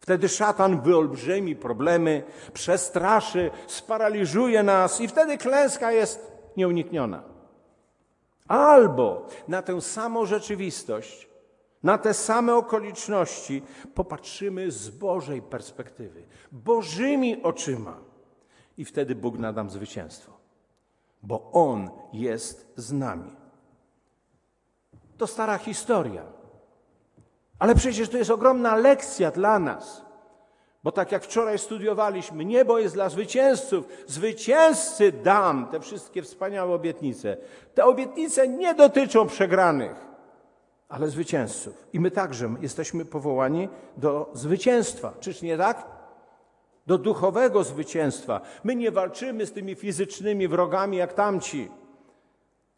wtedy 0.00 0.28
szatan 0.28 0.80
wyolbrzymi 0.80 1.56
problemy, 1.56 2.22
przestraszy, 2.52 3.50
sparaliżuje 3.66 4.62
nas 4.62 5.00
i 5.00 5.08
wtedy 5.08 5.38
klęska 5.38 5.92
jest 5.92 6.32
nieunikniona. 6.56 7.22
Albo 8.48 9.26
na 9.48 9.62
tę 9.62 9.80
samą 9.80 10.26
rzeczywistość, 10.26 11.28
na 11.82 11.98
te 11.98 12.14
same 12.14 12.54
okoliczności 12.54 13.62
popatrzymy 13.94 14.70
z 14.70 14.90
Bożej 14.90 15.42
perspektywy, 15.42 16.22
Bożymi 16.52 17.42
oczyma 17.42 18.00
i 18.76 18.84
wtedy 18.84 19.14
Bóg 19.14 19.38
nadam 19.38 19.70
zwycięstwo 19.70 20.37
bo 21.22 21.50
On 21.52 21.90
jest 22.12 22.72
z 22.76 22.92
nami. 22.92 23.36
To 25.18 25.26
stara 25.26 25.58
historia. 25.58 26.22
Ale 27.58 27.74
przecież 27.74 28.08
to 28.08 28.18
jest 28.18 28.30
ogromna 28.30 28.76
lekcja 28.76 29.30
dla 29.30 29.58
nas. 29.58 30.02
Bo 30.84 30.92
tak 30.92 31.12
jak 31.12 31.24
wczoraj 31.24 31.58
studiowaliśmy, 31.58 32.44
niebo 32.44 32.78
jest 32.78 32.94
dla 32.94 33.08
zwycięzców. 33.08 33.88
Zwycięzcy 34.06 35.12
dam 35.12 35.66
te 35.66 35.80
wszystkie 35.80 36.22
wspaniałe 36.22 36.74
obietnice. 36.74 37.36
Te 37.74 37.84
obietnice 37.84 38.48
nie 38.48 38.74
dotyczą 38.74 39.26
przegranych, 39.26 40.06
ale 40.88 41.08
zwycięzców. 41.08 41.86
I 41.92 42.00
my 42.00 42.10
także 42.10 42.54
jesteśmy 42.60 43.04
powołani 43.04 43.68
do 43.96 44.30
zwycięstwa. 44.34 45.12
Czyż 45.20 45.42
nie 45.42 45.58
tak? 45.58 45.97
Do 46.88 46.98
duchowego 46.98 47.64
zwycięstwa. 47.64 48.40
My 48.64 48.76
nie 48.76 48.90
walczymy 48.90 49.46
z 49.46 49.52
tymi 49.52 49.74
fizycznymi 49.74 50.48
wrogami 50.48 50.96
jak 50.96 51.12
tamci, 51.12 51.68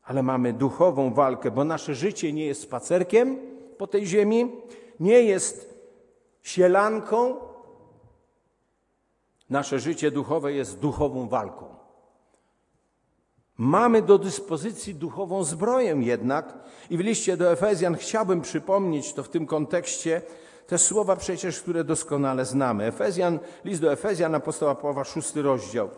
ale 0.02 0.22
mamy 0.22 0.52
duchową 0.52 1.14
walkę, 1.14 1.50
bo 1.50 1.64
nasze 1.64 1.94
życie 1.94 2.32
nie 2.32 2.46
jest 2.46 2.62
spacerkiem 2.62 3.38
po 3.78 3.86
tej 3.86 4.06
ziemi, 4.06 4.52
nie 5.00 5.22
jest 5.22 5.80
sielanką. 6.42 7.36
Nasze 9.50 9.78
życie 9.78 10.10
duchowe 10.10 10.52
jest 10.52 10.78
duchową 10.78 11.28
walką. 11.28 11.74
Mamy 13.56 14.02
do 14.02 14.18
dyspozycji 14.18 14.94
duchową 14.94 15.44
zbroję 15.44 15.96
jednak 16.00 16.58
i 16.90 16.96
w 16.96 17.00
liście 17.00 17.36
do 17.36 17.52
Efezjan 17.52 17.96
chciałbym 17.96 18.40
przypomnieć 18.40 19.12
to 19.12 19.22
w 19.22 19.28
tym 19.28 19.46
kontekście, 19.46 20.22
te 20.70 20.78
słowa 20.78 21.16
przecież, 21.16 21.60
które 21.60 21.84
doskonale 21.84 22.44
znamy. 22.44 22.84
Efezjan, 22.84 23.38
list 23.64 23.80
do 23.80 23.92
Efezjan, 23.92 24.34
apostoła 24.34 24.74
Pawła, 24.74 25.04
szósty 25.04 25.42
rozdział. 25.42 25.88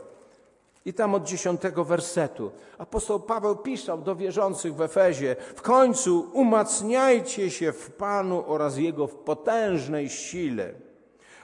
I 0.84 0.94
tam 0.94 1.14
od 1.14 1.24
dziesiątego 1.24 1.84
wersetu 1.84 2.50
apostoł 2.78 3.20
Paweł 3.20 3.56
pisał 3.56 4.02
do 4.02 4.16
wierzących 4.16 4.74
w 4.74 4.80
Efezie: 4.80 5.36
W 5.56 5.62
końcu 5.62 6.30
umacniajcie 6.32 7.50
się 7.50 7.72
w 7.72 7.90
Panu 7.90 8.44
oraz 8.46 8.76
Jego 8.76 9.06
w 9.06 9.14
potężnej 9.14 10.08
sile. 10.08 10.74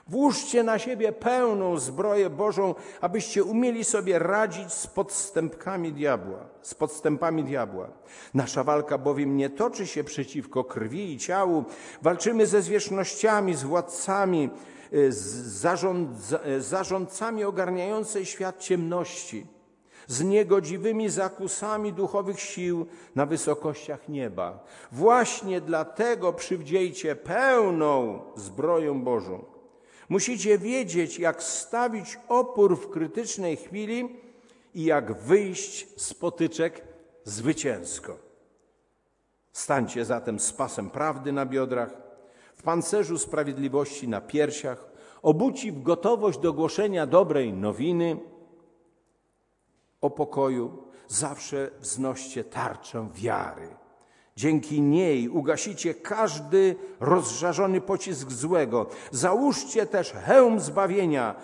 Włóżcie 0.09 0.63
na 0.63 0.79
siebie 0.79 1.11
pełną 1.11 1.77
zbroję 1.77 2.29
Bożą, 2.29 2.75
abyście 3.01 3.43
umieli 3.43 3.83
sobie 3.83 4.19
radzić 4.19 4.73
z 4.73 4.87
podstępkami 4.87 5.91
diabła, 5.93 6.45
z 6.61 6.75
podstępami 6.75 7.43
diabła. 7.43 7.89
Nasza 8.33 8.63
walka 8.63 8.97
bowiem 8.97 9.37
nie 9.37 9.49
toczy 9.49 9.87
się 9.87 10.03
przeciwko 10.03 10.63
krwi 10.63 11.13
i 11.13 11.17
ciału. 11.17 11.63
Walczymy 12.01 12.47
ze 12.47 12.61
zwierzchnościami, 12.61 13.55
z 13.55 13.63
władcami, 13.63 14.49
z 15.09 16.17
zarządcami 16.59 17.43
ogarniającej 17.43 18.25
świat 18.25 18.59
ciemności, 18.59 19.45
z 20.07 20.23
niegodziwymi 20.23 21.09
zakusami 21.09 21.93
duchowych 21.93 22.39
sił 22.39 22.85
na 23.15 23.25
wysokościach 23.25 24.09
nieba. 24.09 24.65
Właśnie 24.91 25.61
dlatego 25.61 26.33
przywdziejcie 26.33 27.15
pełną 27.15 28.19
zbroją 28.35 29.01
Bożą 29.01 29.58
Musicie 30.09 30.57
wiedzieć, 30.57 31.19
jak 31.19 31.43
stawić 31.43 32.19
opór 32.27 32.77
w 32.77 32.89
krytycznej 32.89 33.57
chwili 33.57 34.15
i 34.73 34.83
jak 34.83 35.21
wyjść 35.21 36.01
z 36.01 36.13
potyczek 36.13 36.83
zwycięsko. 37.23 38.17
Stańcie 39.51 40.05
zatem 40.05 40.39
z 40.39 40.53
pasem 40.53 40.89
prawdy 40.89 41.31
na 41.31 41.45
biodrach, 41.45 41.93
w 42.55 42.63
pancerzu 42.63 43.17
sprawiedliwości 43.17 44.07
na 44.07 44.21
piersiach, 44.21 44.89
obuci 45.21 45.71
w 45.71 45.83
gotowość 45.83 46.39
do 46.39 46.53
głoszenia 46.53 47.05
dobrej 47.05 47.53
nowiny 47.53 48.19
o 50.01 50.09
pokoju, 50.09 50.83
zawsze 51.07 51.71
wznoście 51.79 52.43
tarczę 52.43 53.09
wiary 53.13 53.78
Dzięki 54.39 54.81
niej 54.81 55.29
ugasicie 55.29 55.93
każdy 55.93 56.75
rozżarzony 56.99 57.81
pocisk 57.81 58.31
złego. 58.31 58.87
Załóżcie 59.11 59.85
też 59.85 60.11
hełm 60.11 60.59
zbawienia 60.59 61.35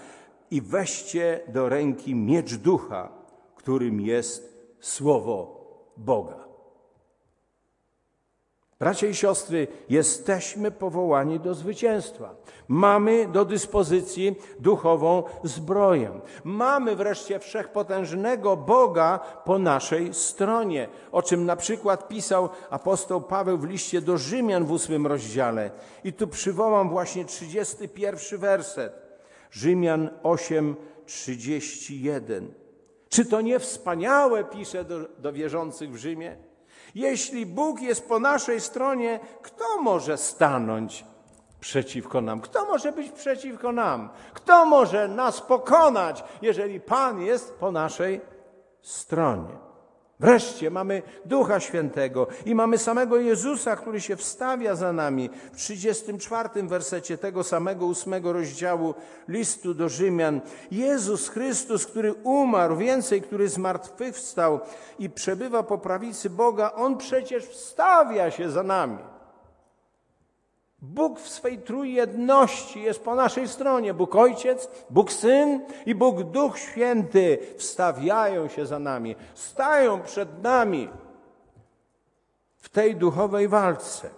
i 0.51 0.61
weźcie 0.61 1.39
do 1.47 1.69
ręki 1.69 2.15
miecz 2.15 2.53
ducha, 2.55 3.09
którym 3.55 4.01
jest 4.01 4.57
Słowo 4.79 5.37
Boga. 5.97 6.44
Bracia 8.85 9.07
i 9.07 9.15
siostry, 9.15 9.67
jesteśmy 9.89 10.71
powołani 10.71 11.39
do 11.39 11.53
zwycięstwa. 11.53 12.35
Mamy 12.67 13.27
do 13.27 13.45
dyspozycji 13.45 14.35
duchową 14.59 15.23
zbroję. 15.43 16.19
Mamy 16.43 16.95
wreszcie 16.95 17.39
wszechpotężnego 17.39 18.57
Boga 18.57 19.19
po 19.45 19.59
naszej 19.59 20.13
stronie, 20.13 20.87
o 21.11 21.21
czym 21.21 21.45
na 21.45 21.55
przykład 21.55 22.07
pisał 22.07 22.49
apostoł 22.69 23.21
Paweł 23.21 23.57
w 23.57 23.69
liście 23.69 24.01
do 24.01 24.17
Rzymian 24.17 24.65
w 24.65 24.71
ósmym 24.71 25.07
rozdziale. 25.07 25.71
I 26.03 26.13
tu 26.13 26.27
przywołam 26.27 26.89
właśnie 26.89 27.25
31 27.25 28.39
werset. 28.39 28.93
Rzymian 29.51 30.09
8, 30.23 30.75
31. 31.05 32.53
Czy 33.09 33.25
to 33.25 33.41
nie 33.41 33.59
wspaniałe, 33.59 34.43
pisze 34.43 34.83
do, 34.83 34.99
do 35.19 35.33
wierzących 35.33 35.91
w 35.91 35.97
Rzymie? 35.97 36.54
Jeśli 36.95 37.45
Bóg 37.45 37.81
jest 37.81 38.07
po 38.09 38.19
naszej 38.19 38.61
stronie, 38.61 39.19
kto 39.41 39.81
może 39.81 40.17
stanąć 40.17 41.05
przeciwko 41.59 42.21
nam? 42.21 42.41
Kto 42.41 42.65
może 42.65 42.91
być 42.91 43.11
przeciwko 43.11 43.71
nam? 43.71 44.09
Kto 44.33 44.65
może 44.65 45.07
nas 45.07 45.41
pokonać, 45.41 46.23
jeżeli 46.41 46.79
Pan 46.79 47.21
jest 47.21 47.53
po 47.53 47.71
naszej 47.71 48.21
stronie? 48.81 49.64
Wreszcie 50.19 50.69
mamy 50.69 51.01
Ducha 51.25 51.59
Świętego 51.59 52.27
i 52.45 52.55
mamy 52.55 52.77
samego 52.77 53.17
Jezusa, 53.17 53.75
który 53.75 54.01
się 54.01 54.15
wstawia 54.15 54.75
za 54.75 54.93
nami. 54.93 55.29
W 55.53 55.57
34 55.57 56.49
wersecie 56.63 57.17
tego 57.17 57.43
samego 57.43 57.85
ósmego 57.85 58.33
rozdziału 58.33 58.93
listu 59.27 59.73
do 59.73 59.89
Rzymian. 59.89 60.41
Jezus 60.71 61.29
Chrystus, 61.29 61.85
który 61.85 62.13
umarł, 62.13 62.77
więcej, 62.77 63.21
który 63.21 63.49
zmartwychwstał 63.49 64.59
i 64.99 65.09
przebywa 65.09 65.63
po 65.63 65.77
prawicy 65.77 66.29
Boga, 66.29 66.71
On 66.75 66.97
przecież 66.97 67.45
wstawia 67.45 68.31
się 68.31 68.49
za 68.49 68.63
nami. 68.63 69.14
Bóg 70.93 71.19
w 71.19 71.29
swej 71.29 71.57
trójjedności 71.57 72.81
jest 72.81 73.03
po 73.03 73.15
naszej 73.15 73.47
stronie. 73.47 73.93
Bóg 73.93 74.15
Ojciec, 74.15 74.69
Bóg 74.89 75.11
Syn 75.11 75.65
i 75.85 75.95
Bóg 75.95 76.23
Duch 76.23 76.59
Święty 76.59 77.37
wstawiają 77.57 78.47
się 78.47 78.65
za 78.65 78.79
nami, 78.79 79.15
stają 79.33 80.01
przed 80.01 80.43
nami 80.43 80.89
w 82.57 82.69
tej 82.69 82.95
duchowej 82.95 83.47
walce. 83.47 84.09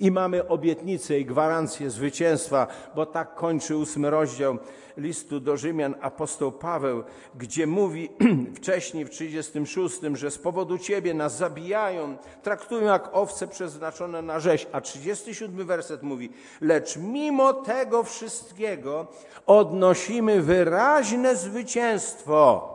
I 0.00 0.10
mamy 0.10 0.48
obietnicę 0.48 1.18
i 1.18 1.24
gwarancję 1.24 1.90
zwycięstwa, 1.90 2.66
bo 2.94 3.06
tak 3.06 3.34
kończy 3.34 3.76
ósmy 3.76 4.10
rozdział 4.10 4.58
listu 4.96 5.40
do 5.40 5.56
Rzymian 5.56 5.94
apostoł 6.00 6.52
Paweł, 6.52 7.02
gdzie 7.34 7.66
mówi 7.66 8.08
wcześniej 8.56 9.04
w 9.04 9.10
36, 9.10 10.00
że 10.12 10.30
z 10.30 10.38
powodu 10.38 10.78
Ciebie 10.78 11.14
nas 11.14 11.36
zabijają, 11.36 12.16
traktują 12.42 12.84
jak 12.86 13.10
owce 13.12 13.48
przeznaczone 13.48 14.22
na 14.22 14.40
rzeź. 14.40 14.66
A 14.72 14.80
37 14.80 15.66
werset 15.66 16.02
mówi, 16.02 16.30
lecz 16.60 16.96
mimo 16.96 17.52
tego 17.52 18.02
wszystkiego 18.02 19.06
odnosimy 19.46 20.42
wyraźne 20.42 21.36
zwycięstwo 21.36 22.70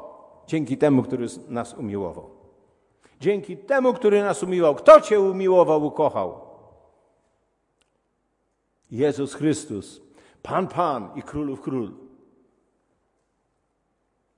dzięki 0.47 0.77
temu, 0.77 1.03
który 1.03 1.27
nas 1.47 1.73
umiłował. 1.73 2.29
Dzięki 3.19 3.57
temu, 3.57 3.93
który 3.93 4.23
nas 4.23 4.43
umiłował. 4.43 4.75
Kto 4.75 5.01
Cię 5.01 5.19
umiłował, 5.19 5.85
ukochał? 5.85 6.48
Jezus 8.91 9.33
Chrystus, 9.33 10.01
Pan 10.41 10.67
Pan 10.67 11.09
i 11.15 11.23
Królów 11.23 11.61
Król. 11.61 11.91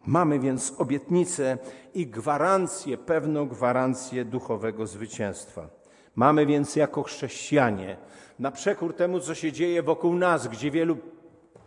Mamy 0.06 0.40
więc 0.40 0.74
obietnicę 0.78 1.58
i 1.94 2.08
gwarancję, 2.08 2.98
pewną 2.98 3.48
gwarancję 3.48 4.26
duchowego 4.26 4.88
zwycięstwa. 4.88 5.70
Mamy 6.16 6.46
więc 6.46 6.76
jako 6.76 7.04
chrześcijanie, 7.04 7.98
na 8.40 8.52
przekór 8.52 8.96
temu, 8.96 9.20
co 9.20 9.36
się 9.36 9.52
dzieje 9.52 9.84
wokół 9.84 10.16
nas, 10.16 10.48
gdzie 10.48 10.72
wielu 10.72 10.98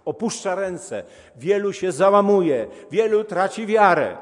opuszcza 0.05 0.55
ręce, 0.55 1.05
wielu 1.37 1.73
się 1.73 1.93
załamuje, 1.93 2.67
wielu 2.91 3.25
traci 3.25 3.67
wiarę, 3.67 4.17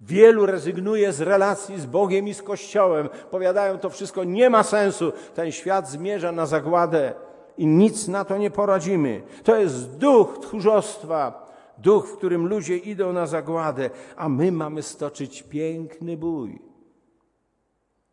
wielu 0.00 0.46
rezygnuje 0.46 1.12
z 1.12 1.20
relacji 1.20 1.80
z 1.80 1.86
Bogiem 1.86 2.28
i 2.28 2.34
z 2.34 2.42
Kościołem, 2.42 3.08
powiadają 3.30 3.78
to 3.78 3.90
wszystko 3.90 4.24
nie 4.24 4.50
ma 4.50 4.62
sensu, 4.62 5.12
ten 5.34 5.52
świat 5.52 5.88
zmierza 5.88 6.32
na 6.32 6.46
zagładę 6.46 7.14
i 7.58 7.66
nic 7.66 8.08
na 8.08 8.24
to 8.24 8.38
nie 8.38 8.50
poradzimy. 8.50 9.22
To 9.42 9.56
jest 9.56 9.96
duch 9.96 10.38
tchórzostwa, 10.42 11.46
duch, 11.78 12.08
w 12.08 12.16
którym 12.16 12.46
ludzie 12.46 12.76
idą 12.76 13.12
na 13.12 13.26
zagładę, 13.26 13.90
a 14.16 14.28
my 14.28 14.52
mamy 14.52 14.82
stoczyć 14.82 15.42
piękny 15.42 16.16
bój. 16.16 16.58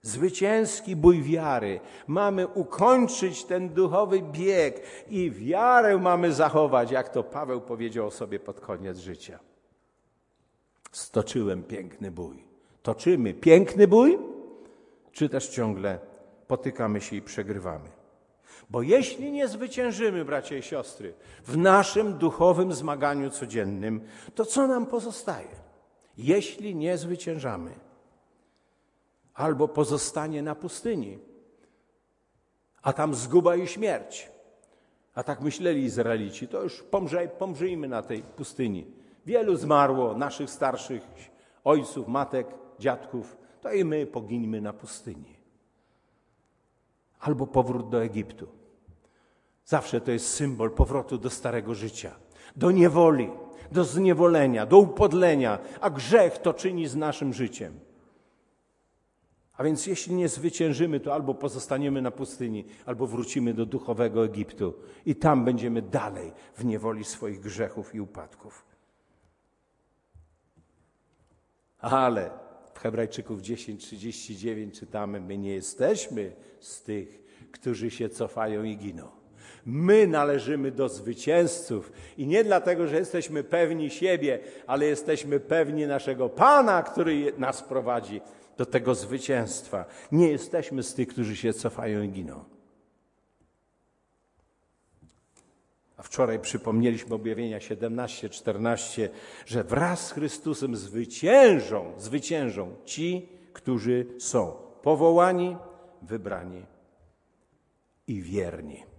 Zwycięski 0.01 0.95
bój 0.95 1.21
wiary. 1.21 1.79
Mamy 2.07 2.47
ukończyć 2.47 3.43
ten 3.43 3.69
duchowy 3.69 4.21
bieg 4.21 4.81
i 5.09 5.31
wiarę 5.31 5.97
mamy 5.97 6.33
zachować, 6.33 6.91
jak 6.91 7.09
to 7.09 7.23
Paweł 7.23 7.61
powiedział 7.61 8.07
o 8.07 8.11
sobie 8.11 8.39
pod 8.39 8.59
koniec 8.59 8.97
życia. 8.97 9.39
Stoczyłem 10.91 11.63
piękny 11.63 12.11
bój. 12.11 12.43
Toczymy 12.83 13.33
piękny 13.33 13.87
bój, 13.87 14.19
czy 15.11 15.29
też 15.29 15.49
ciągle 15.49 15.99
potykamy 16.47 17.01
się 17.01 17.15
i 17.15 17.21
przegrywamy? 17.21 18.00
Bo 18.71 18.81
jeśli 18.81 19.31
nie 19.31 19.47
zwyciężymy, 19.47 20.25
bracia 20.25 20.57
i 20.57 20.61
siostry, 20.61 21.13
w 21.43 21.57
naszym 21.57 22.13
duchowym 22.17 22.73
zmaganiu 22.73 23.29
codziennym, 23.29 24.01
to 24.35 24.45
co 24.45 24.67
nam 24.67 24.85
pozostaje? 24.85 25.47
Jeśli 26.17 26.75
nie 26.75 26.97
zwyciężamy, 26.97 27.71
albo 29.33 29.67
pozostanie 29.67 30.41
na 30.41 30.55
pustyni, 30.55 31.19
a 32.81 32.93
tam 32.93 33.15
zguba 33.15 33.55
i 33.55 33.67
śmierć. 33.67 34.29
A 35.15 35.23
tak 35.23 35.41
myśleli 35.41 35.83
Izraelici, 35.83 36.47
to 36.47 36.63
już 36.63 36.83
pomrze, 36.83 37.27
pomrzyjmy 37.27 37.87
na 37.87 38.01
tej 38.01 38.21
pustyni. 38.21 38.85
Wielu 39.25 39.55
zmarło, 39.55 40.17
naszych 40.17 40.49
starszych 40.49 41.03
ojców, 41.63 42.07
matek, 42.07 42.47
dziadków, 42.79 43.37
to 43.61 43.71
i 43.71 43.85
my 43.85 44.05
poginimy 44.05 44.61
na 44.61 44.73
pustyni. 44.73 45.35
Albo 47.19 47.47
powrót 47.47 47.89
do 47.89 48.03
Egiptu. 48.03 48.60
Zawsze 49.65 50.01
to 50.01 50.11
jest 50.11 50.33
symbol 50.33 50.71
powrotu 50.71 51.17
do 51.17 51.29
starego 51.29 51.75
życia, 51.75 52.15
do 52.55 52.71
niewoli, 52.71 53.29
do 53.71 53.83
zniewolenia, 53.83 54.65
do 54.65 54.77
upodlenia, 54.77 55.59
a 55.81 55.89
grzech 55.89 56.37
to 56.37 56.53
czyni 56.53 56.87
z 56.87 56.95
naszym 56.95 57.33
życiem. 57.33 57.79
A 59.57 59.63
więc 59.63 59.87
jeśli 59.87 60.15
nie 60.15 60.29
zwyciężymy, 60.29 60.99
to 60.99 61.13
albo 61.13 61.33
pozostaniemy 61.33 62.01
na 62.01 62.11
pustyni, 62.11 62.65
albo 62.85 63.07
wrócimy 63.07 63.53
do 63.53 63.65
duchowego 63.65 64.25
Egiptu 64.25 64.73
i 65.05 65.15
tam 65.15 65.45
będziemy 65.45 65.81
dalej 65.81 66.31
w 66.55 66.65
niewoli 66.65 67.03
swoich 67.03 67.39
grzechów 67.39 67.95
i 67.95 68.01
upadków. 68.01 68.65
Ale 71.79 72.29
w 72.73 72.79
Hebrajczyków 72.79 73.41
10:39 73.41 74.71
czytamy: 74.71 75.21
My 75.21 75.37
nie 75.37 75.53
jesteśmy 75.53 76.35
z 76.59 76.83
tych, 76.83 77.23
którzy 77.51 77.91
się 77.91 78.09
cofają 78.09 78.63
i 78.63 78.77
giną. 78.77 79.20
My 79.65 80.07
należymy 80.07 80.71
do 80.71 80.89
zwycięzców 80.89 81.91
i 82.17 82.27
nie 82.27 82.43
dlatego, 82.43 82.87
że 82.87 82.97
jesteśmy 82.97 83.43
pewni 83.43 83.89
siebie, 83.89 84.39
ale 84.67 84.85
jesteśmy 84.85 85.39
pewni 85.39 85.87
naszego 85.87 86.29
Pana, 86.29 86.83
który 86.83 87.33
nas 87.37 87.63
prowadzi 87.63 88.21
do 88.57 88.65
tego 88.65 88.95
zwycięstwa. 88.95 89.85
Nie 90.11 90.27
jesteśmy 90.27 90.83
z 90.83 90.93
tych, 90.93 91.07
którzy 91.07 91.35
się 91.35 91.53
cofają 91.53 92.03
i 92.03 92.09
giną. 92.09 92.43
A 95.97 96.03
wczoraj 96.03 96.39
przypomnieliśmy 96.39 97.15
objawienia 97.15 97.59
17-14, 97.59 99.09
że 99.45 99.63
wraz 99.63 100.07
z 100.07 100.11
Chrystusem 100.11 100.75
zwyciężą, 100.75 101.93
zwyciężą 101.97 102.75
ci, 102.85 103.29
którzy 103.53 104.05
są 104.19 104.51
powołani, 104.81 105.57
wybrani 106.01 106.65
i 108.07 108.21
wierni. 108.21 108.90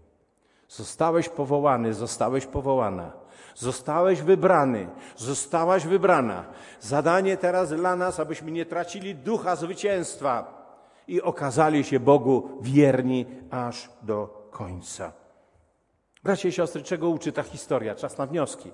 Zostałeś 0.76 1.28
powołany, 1.28 1.94
zostałeś 1.94 2.46
powołana. 2.46 3.12
Zostałeś 3.54 4.22
wybrany, 4.22 4.88
zostałaś 5.16 5.86
wybrana. 5.86 6.44
Zadanie 6.80 7.36
teraz 7.36 7.70
dla 7.70 7.96
nas, 7.96 8.20
abyśmy 8.20 8.50
nie 8.50 8.66
tracili 8.66 9.14
ducha 9.14 9.56
zwycięstwa 9.56 10.62
i 11.08 11.22
okazali 11.22 11.84
się 11.84 12.00
Bogu 12.00 12.58
wierni 12.60 13.26
aż 13.50 13.90
do 14.02 14.48
końca. 14.50 15.12
Bracia 16.22 16.48
i 16.48 16.52
siostry, 16.52 16.82
czego 16.82 17.08
uczy 17.08 17.32
ta 17.32 17.42
historia? 17.42 17.94
Czas 17.94 18.18
na 18.18 18.26
wnioski. 18.26 18.70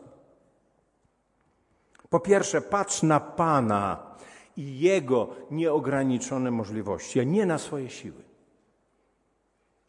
Po 2.11 2.21
pierwsze, 2.21 2.61
patrz 2.61 3.03
na 3.03 3.21
Pana 3.21 4.17
i 4.57 4.81
Jego 4.81 5.29
nieograniczone 5.51 6.51
możliwości, 6.51 7.21
a 7.21 7.25
nie 7.25 7.47
na 7.47 7.59
swoje 7.59 7.91
siły. 7.91 8.28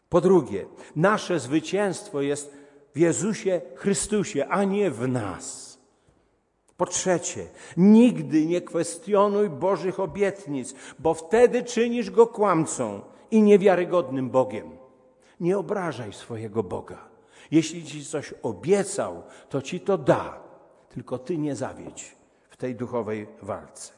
Po 0.10 0.22
drugie, 0.22 0.66
nasze 0.96 1.40
zwycięstwo 1.40 2.22
jest 2.22 2.58
w 2.96 3.00
Jezusie 3.00 3.62
Chrystusie, 3.76 4.48
a 4.48 4.64
nie 4.64 4.92
w 4.92 5.08
nas. 5.08 5.70
Po 6.78 6.86
trzecie, 6.86 7.48
nigdy 7.78 8.46
nie 8.46 8.62
kwestionuj 8.62 9.50
Bożych 9.50 10.00
obietnic, 10.00 10.74
bo 11.00 11.14
wtedy 11.14 11.64
czynisz 11.64 12.12
go 12.12 12.28
kłamcą 12.28 13.02
i 13.32 13.42
niewiarygodnym 13.42 14.30
Bogiem. 14.30 14.78
Nie 15.40 15.58
obrażaj 15.58 16.14
swojego 16.14 16.64
Boga. 16.64 17.10
Jeśli 17.52 17.86
ci 17.86 18.06
coś 18.06 18.34
obiecał, 18.44 19.24
to 19.50 19.62
ci 19.62 19.80
to 19.80 19.98
da. 19.98 20.44
Tylko 20.90 21.18
ty 21.18 21.38
nie 21.38 21.56
zawiedź 21.56 22.16
w 22.50 22.58
tej 22.58 22.76
duchowej 22.76 23.28
walce. 23.42 23.94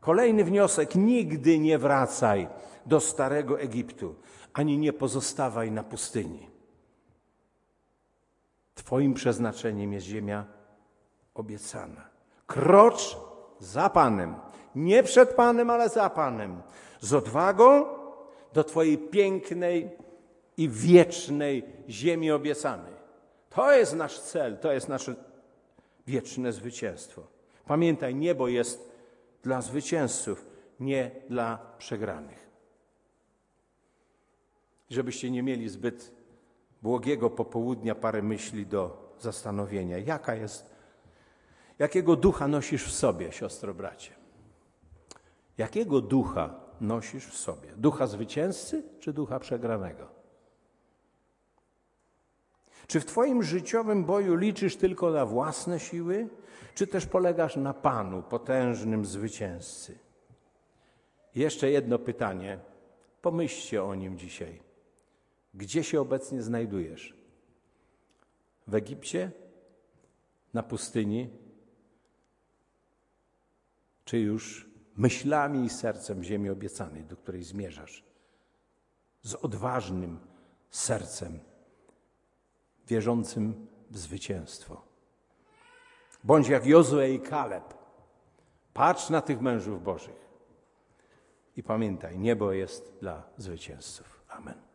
Kolejny 0.00 0.44
wniosek: 0.44 0.94
nigdy 0.94 1.58
nie 1.58 1.78
wracaj 1.78 2.48
do 2.86 3.00
starego 3.00 3.60
Egiptu, 3.60 4.14
ani 4.58 4.78
nie 4.78 4.92
pozostawaj 4.92 5.70
na 5.70 5.82
pustyni. 5.82 6.50
Twoim 8.74 9.14
przeznaczeniem 9.14 9.92
jest 9.92 10.06
ziemia 10.06 10.46
obiecana. 11.34 12.08
Krocz 12.46 13.16
za 13.60 13.90
Panem. 13.90 14.34
Nie 14.74 15.02
przed 15.02 15.34
Panem, 15.34 15.70
ale 15.70 15.88
za 15.88 16.10
Panem. 16.10 16.62
Z 17.00 17.12
odwagą 17.14 17.86
do 18.52 18.64
Twojej 18.64 18.98
pięknej 18.98 19.90
i 20.56 20.68
wiecznej 20.68 21.62
ziemi 21.88 22.30
obiecanej. 22.30 22.94
To 23.50 23.72
jest 23.72 23.94
nasz 23.94 24.20
cel, 24.20 24.58
to 24.58 24.72
jest 24.72 24.88
nasze 24.88 25.14
wieczne 26.06 26.52
zwycięstwo. 26.52 27.22
Pamiętaj, 27.66 28.14
niebo 28.14 28.48
jest 28.48 28.92
dla 29.42 29.62
zwycięzców, 29.62 30.46
nie 30.80 31.10
dla 31.28 31.58
przegranych. 31.78 32.47
Żebyście 34.90 35.30
nie 35.30 35.42
mieli 35.42 35.68
zbyt 35.68 36.12
błogiego 36.82 37.30
popołudnia, 37.30 37.94
parę 37.94 38.22
myśli 38.22 38.66
do 38.66 39.14
zastanowienia. 39.20 39.98
Jaka 39.98 40.34
jest, 40.34 40.74
jakiego 41.78 42.16
ducha 42.16 42.48
nosisz 42.48 42.84
w 42.84 42.92
sobie, 42.92 43.32
siostro, 43.32 43.74
bracie? 43.74 44.10
Jakiego 45.58 46.00
ducha 46.00 46.60
nosisz 46.80 47.26
w 47.26 47.36
sobie? 47.36 47.68
Ducha 47.76 48.06
zwycięzcy 48.06 48.82
czy 49.00 49.12
ducha 49.12 49.38
przegranego? 49.38 50.08
Czy 52.86 53.00
w 53.00 53.04
Twoim 53.04 53.42
życiowym 53.42 54.04
boju 54.04 54.36
liczysz 54.36 54.76
tylko 54.76 55.10
na 55.10 55.26
własne 55.26 55.80
siły, 55.80 56.28
czy 56.74 56.86
też 56.86 57.06
polegasz 57.06 57.56
na 57.56 57.74
Panu, 57.74 58.22
potężnym 58.22 59.04
zwycięzcy? 59.04 59.98
Jeszcze 61.34 61.70
jedno 61.70 61.98
pytanie. 61.98 62.58
Pomyślcie 63.22 63.84
o 63.84 63.94
nim 63.94 64.18
dzisiaj. 64.18 64.67
Gdzie 65.54 65.84
się 65.84 66.00
obecnie 66.00 66.42
znajdujesz? 66.42 67.16
W 68.66 68.74
Egipcie? 68.74 69.30
Na 70.54 70.62
pustyni? 70.62 71.30
Czy 74.04 74.18
już 74.18 74.70
myślami 74.96 75.64
i 75.64 75.70
sercem 75.70 76.24
ziemi 76.24 76.50
obiecanej, 76.50 77.04
do 77.04 77.16
której 77.16 77.42
zmierzasz? 77.42 78.04
Z 79.22 79.34
odważnym 79.34 80.18
sercem, 80.70 81.38
wierzącym 82.86 83.66
w 83.90 83.98
zwycięstwo. 83.98 84.82
Bądź 86.24 86.48
jak 86.48 86.66
Jozue 86.66 87.00
i 87.14 87.20
Kaleb. 87.20 87.74
Patrz 88.74 89.10
na 89.10 89.20
tych 89.20 89.40
mężów 89.40 89.82
Bożych. 89.82 90.28
I 91.56 91.62
pamiętaj, 91.62 92.18
niebo 92.18 92.52
jest 92.52 92.92
dla 93.00 93.22
zwycięzców. 93.36 94.24
Amen. 94.28 94.67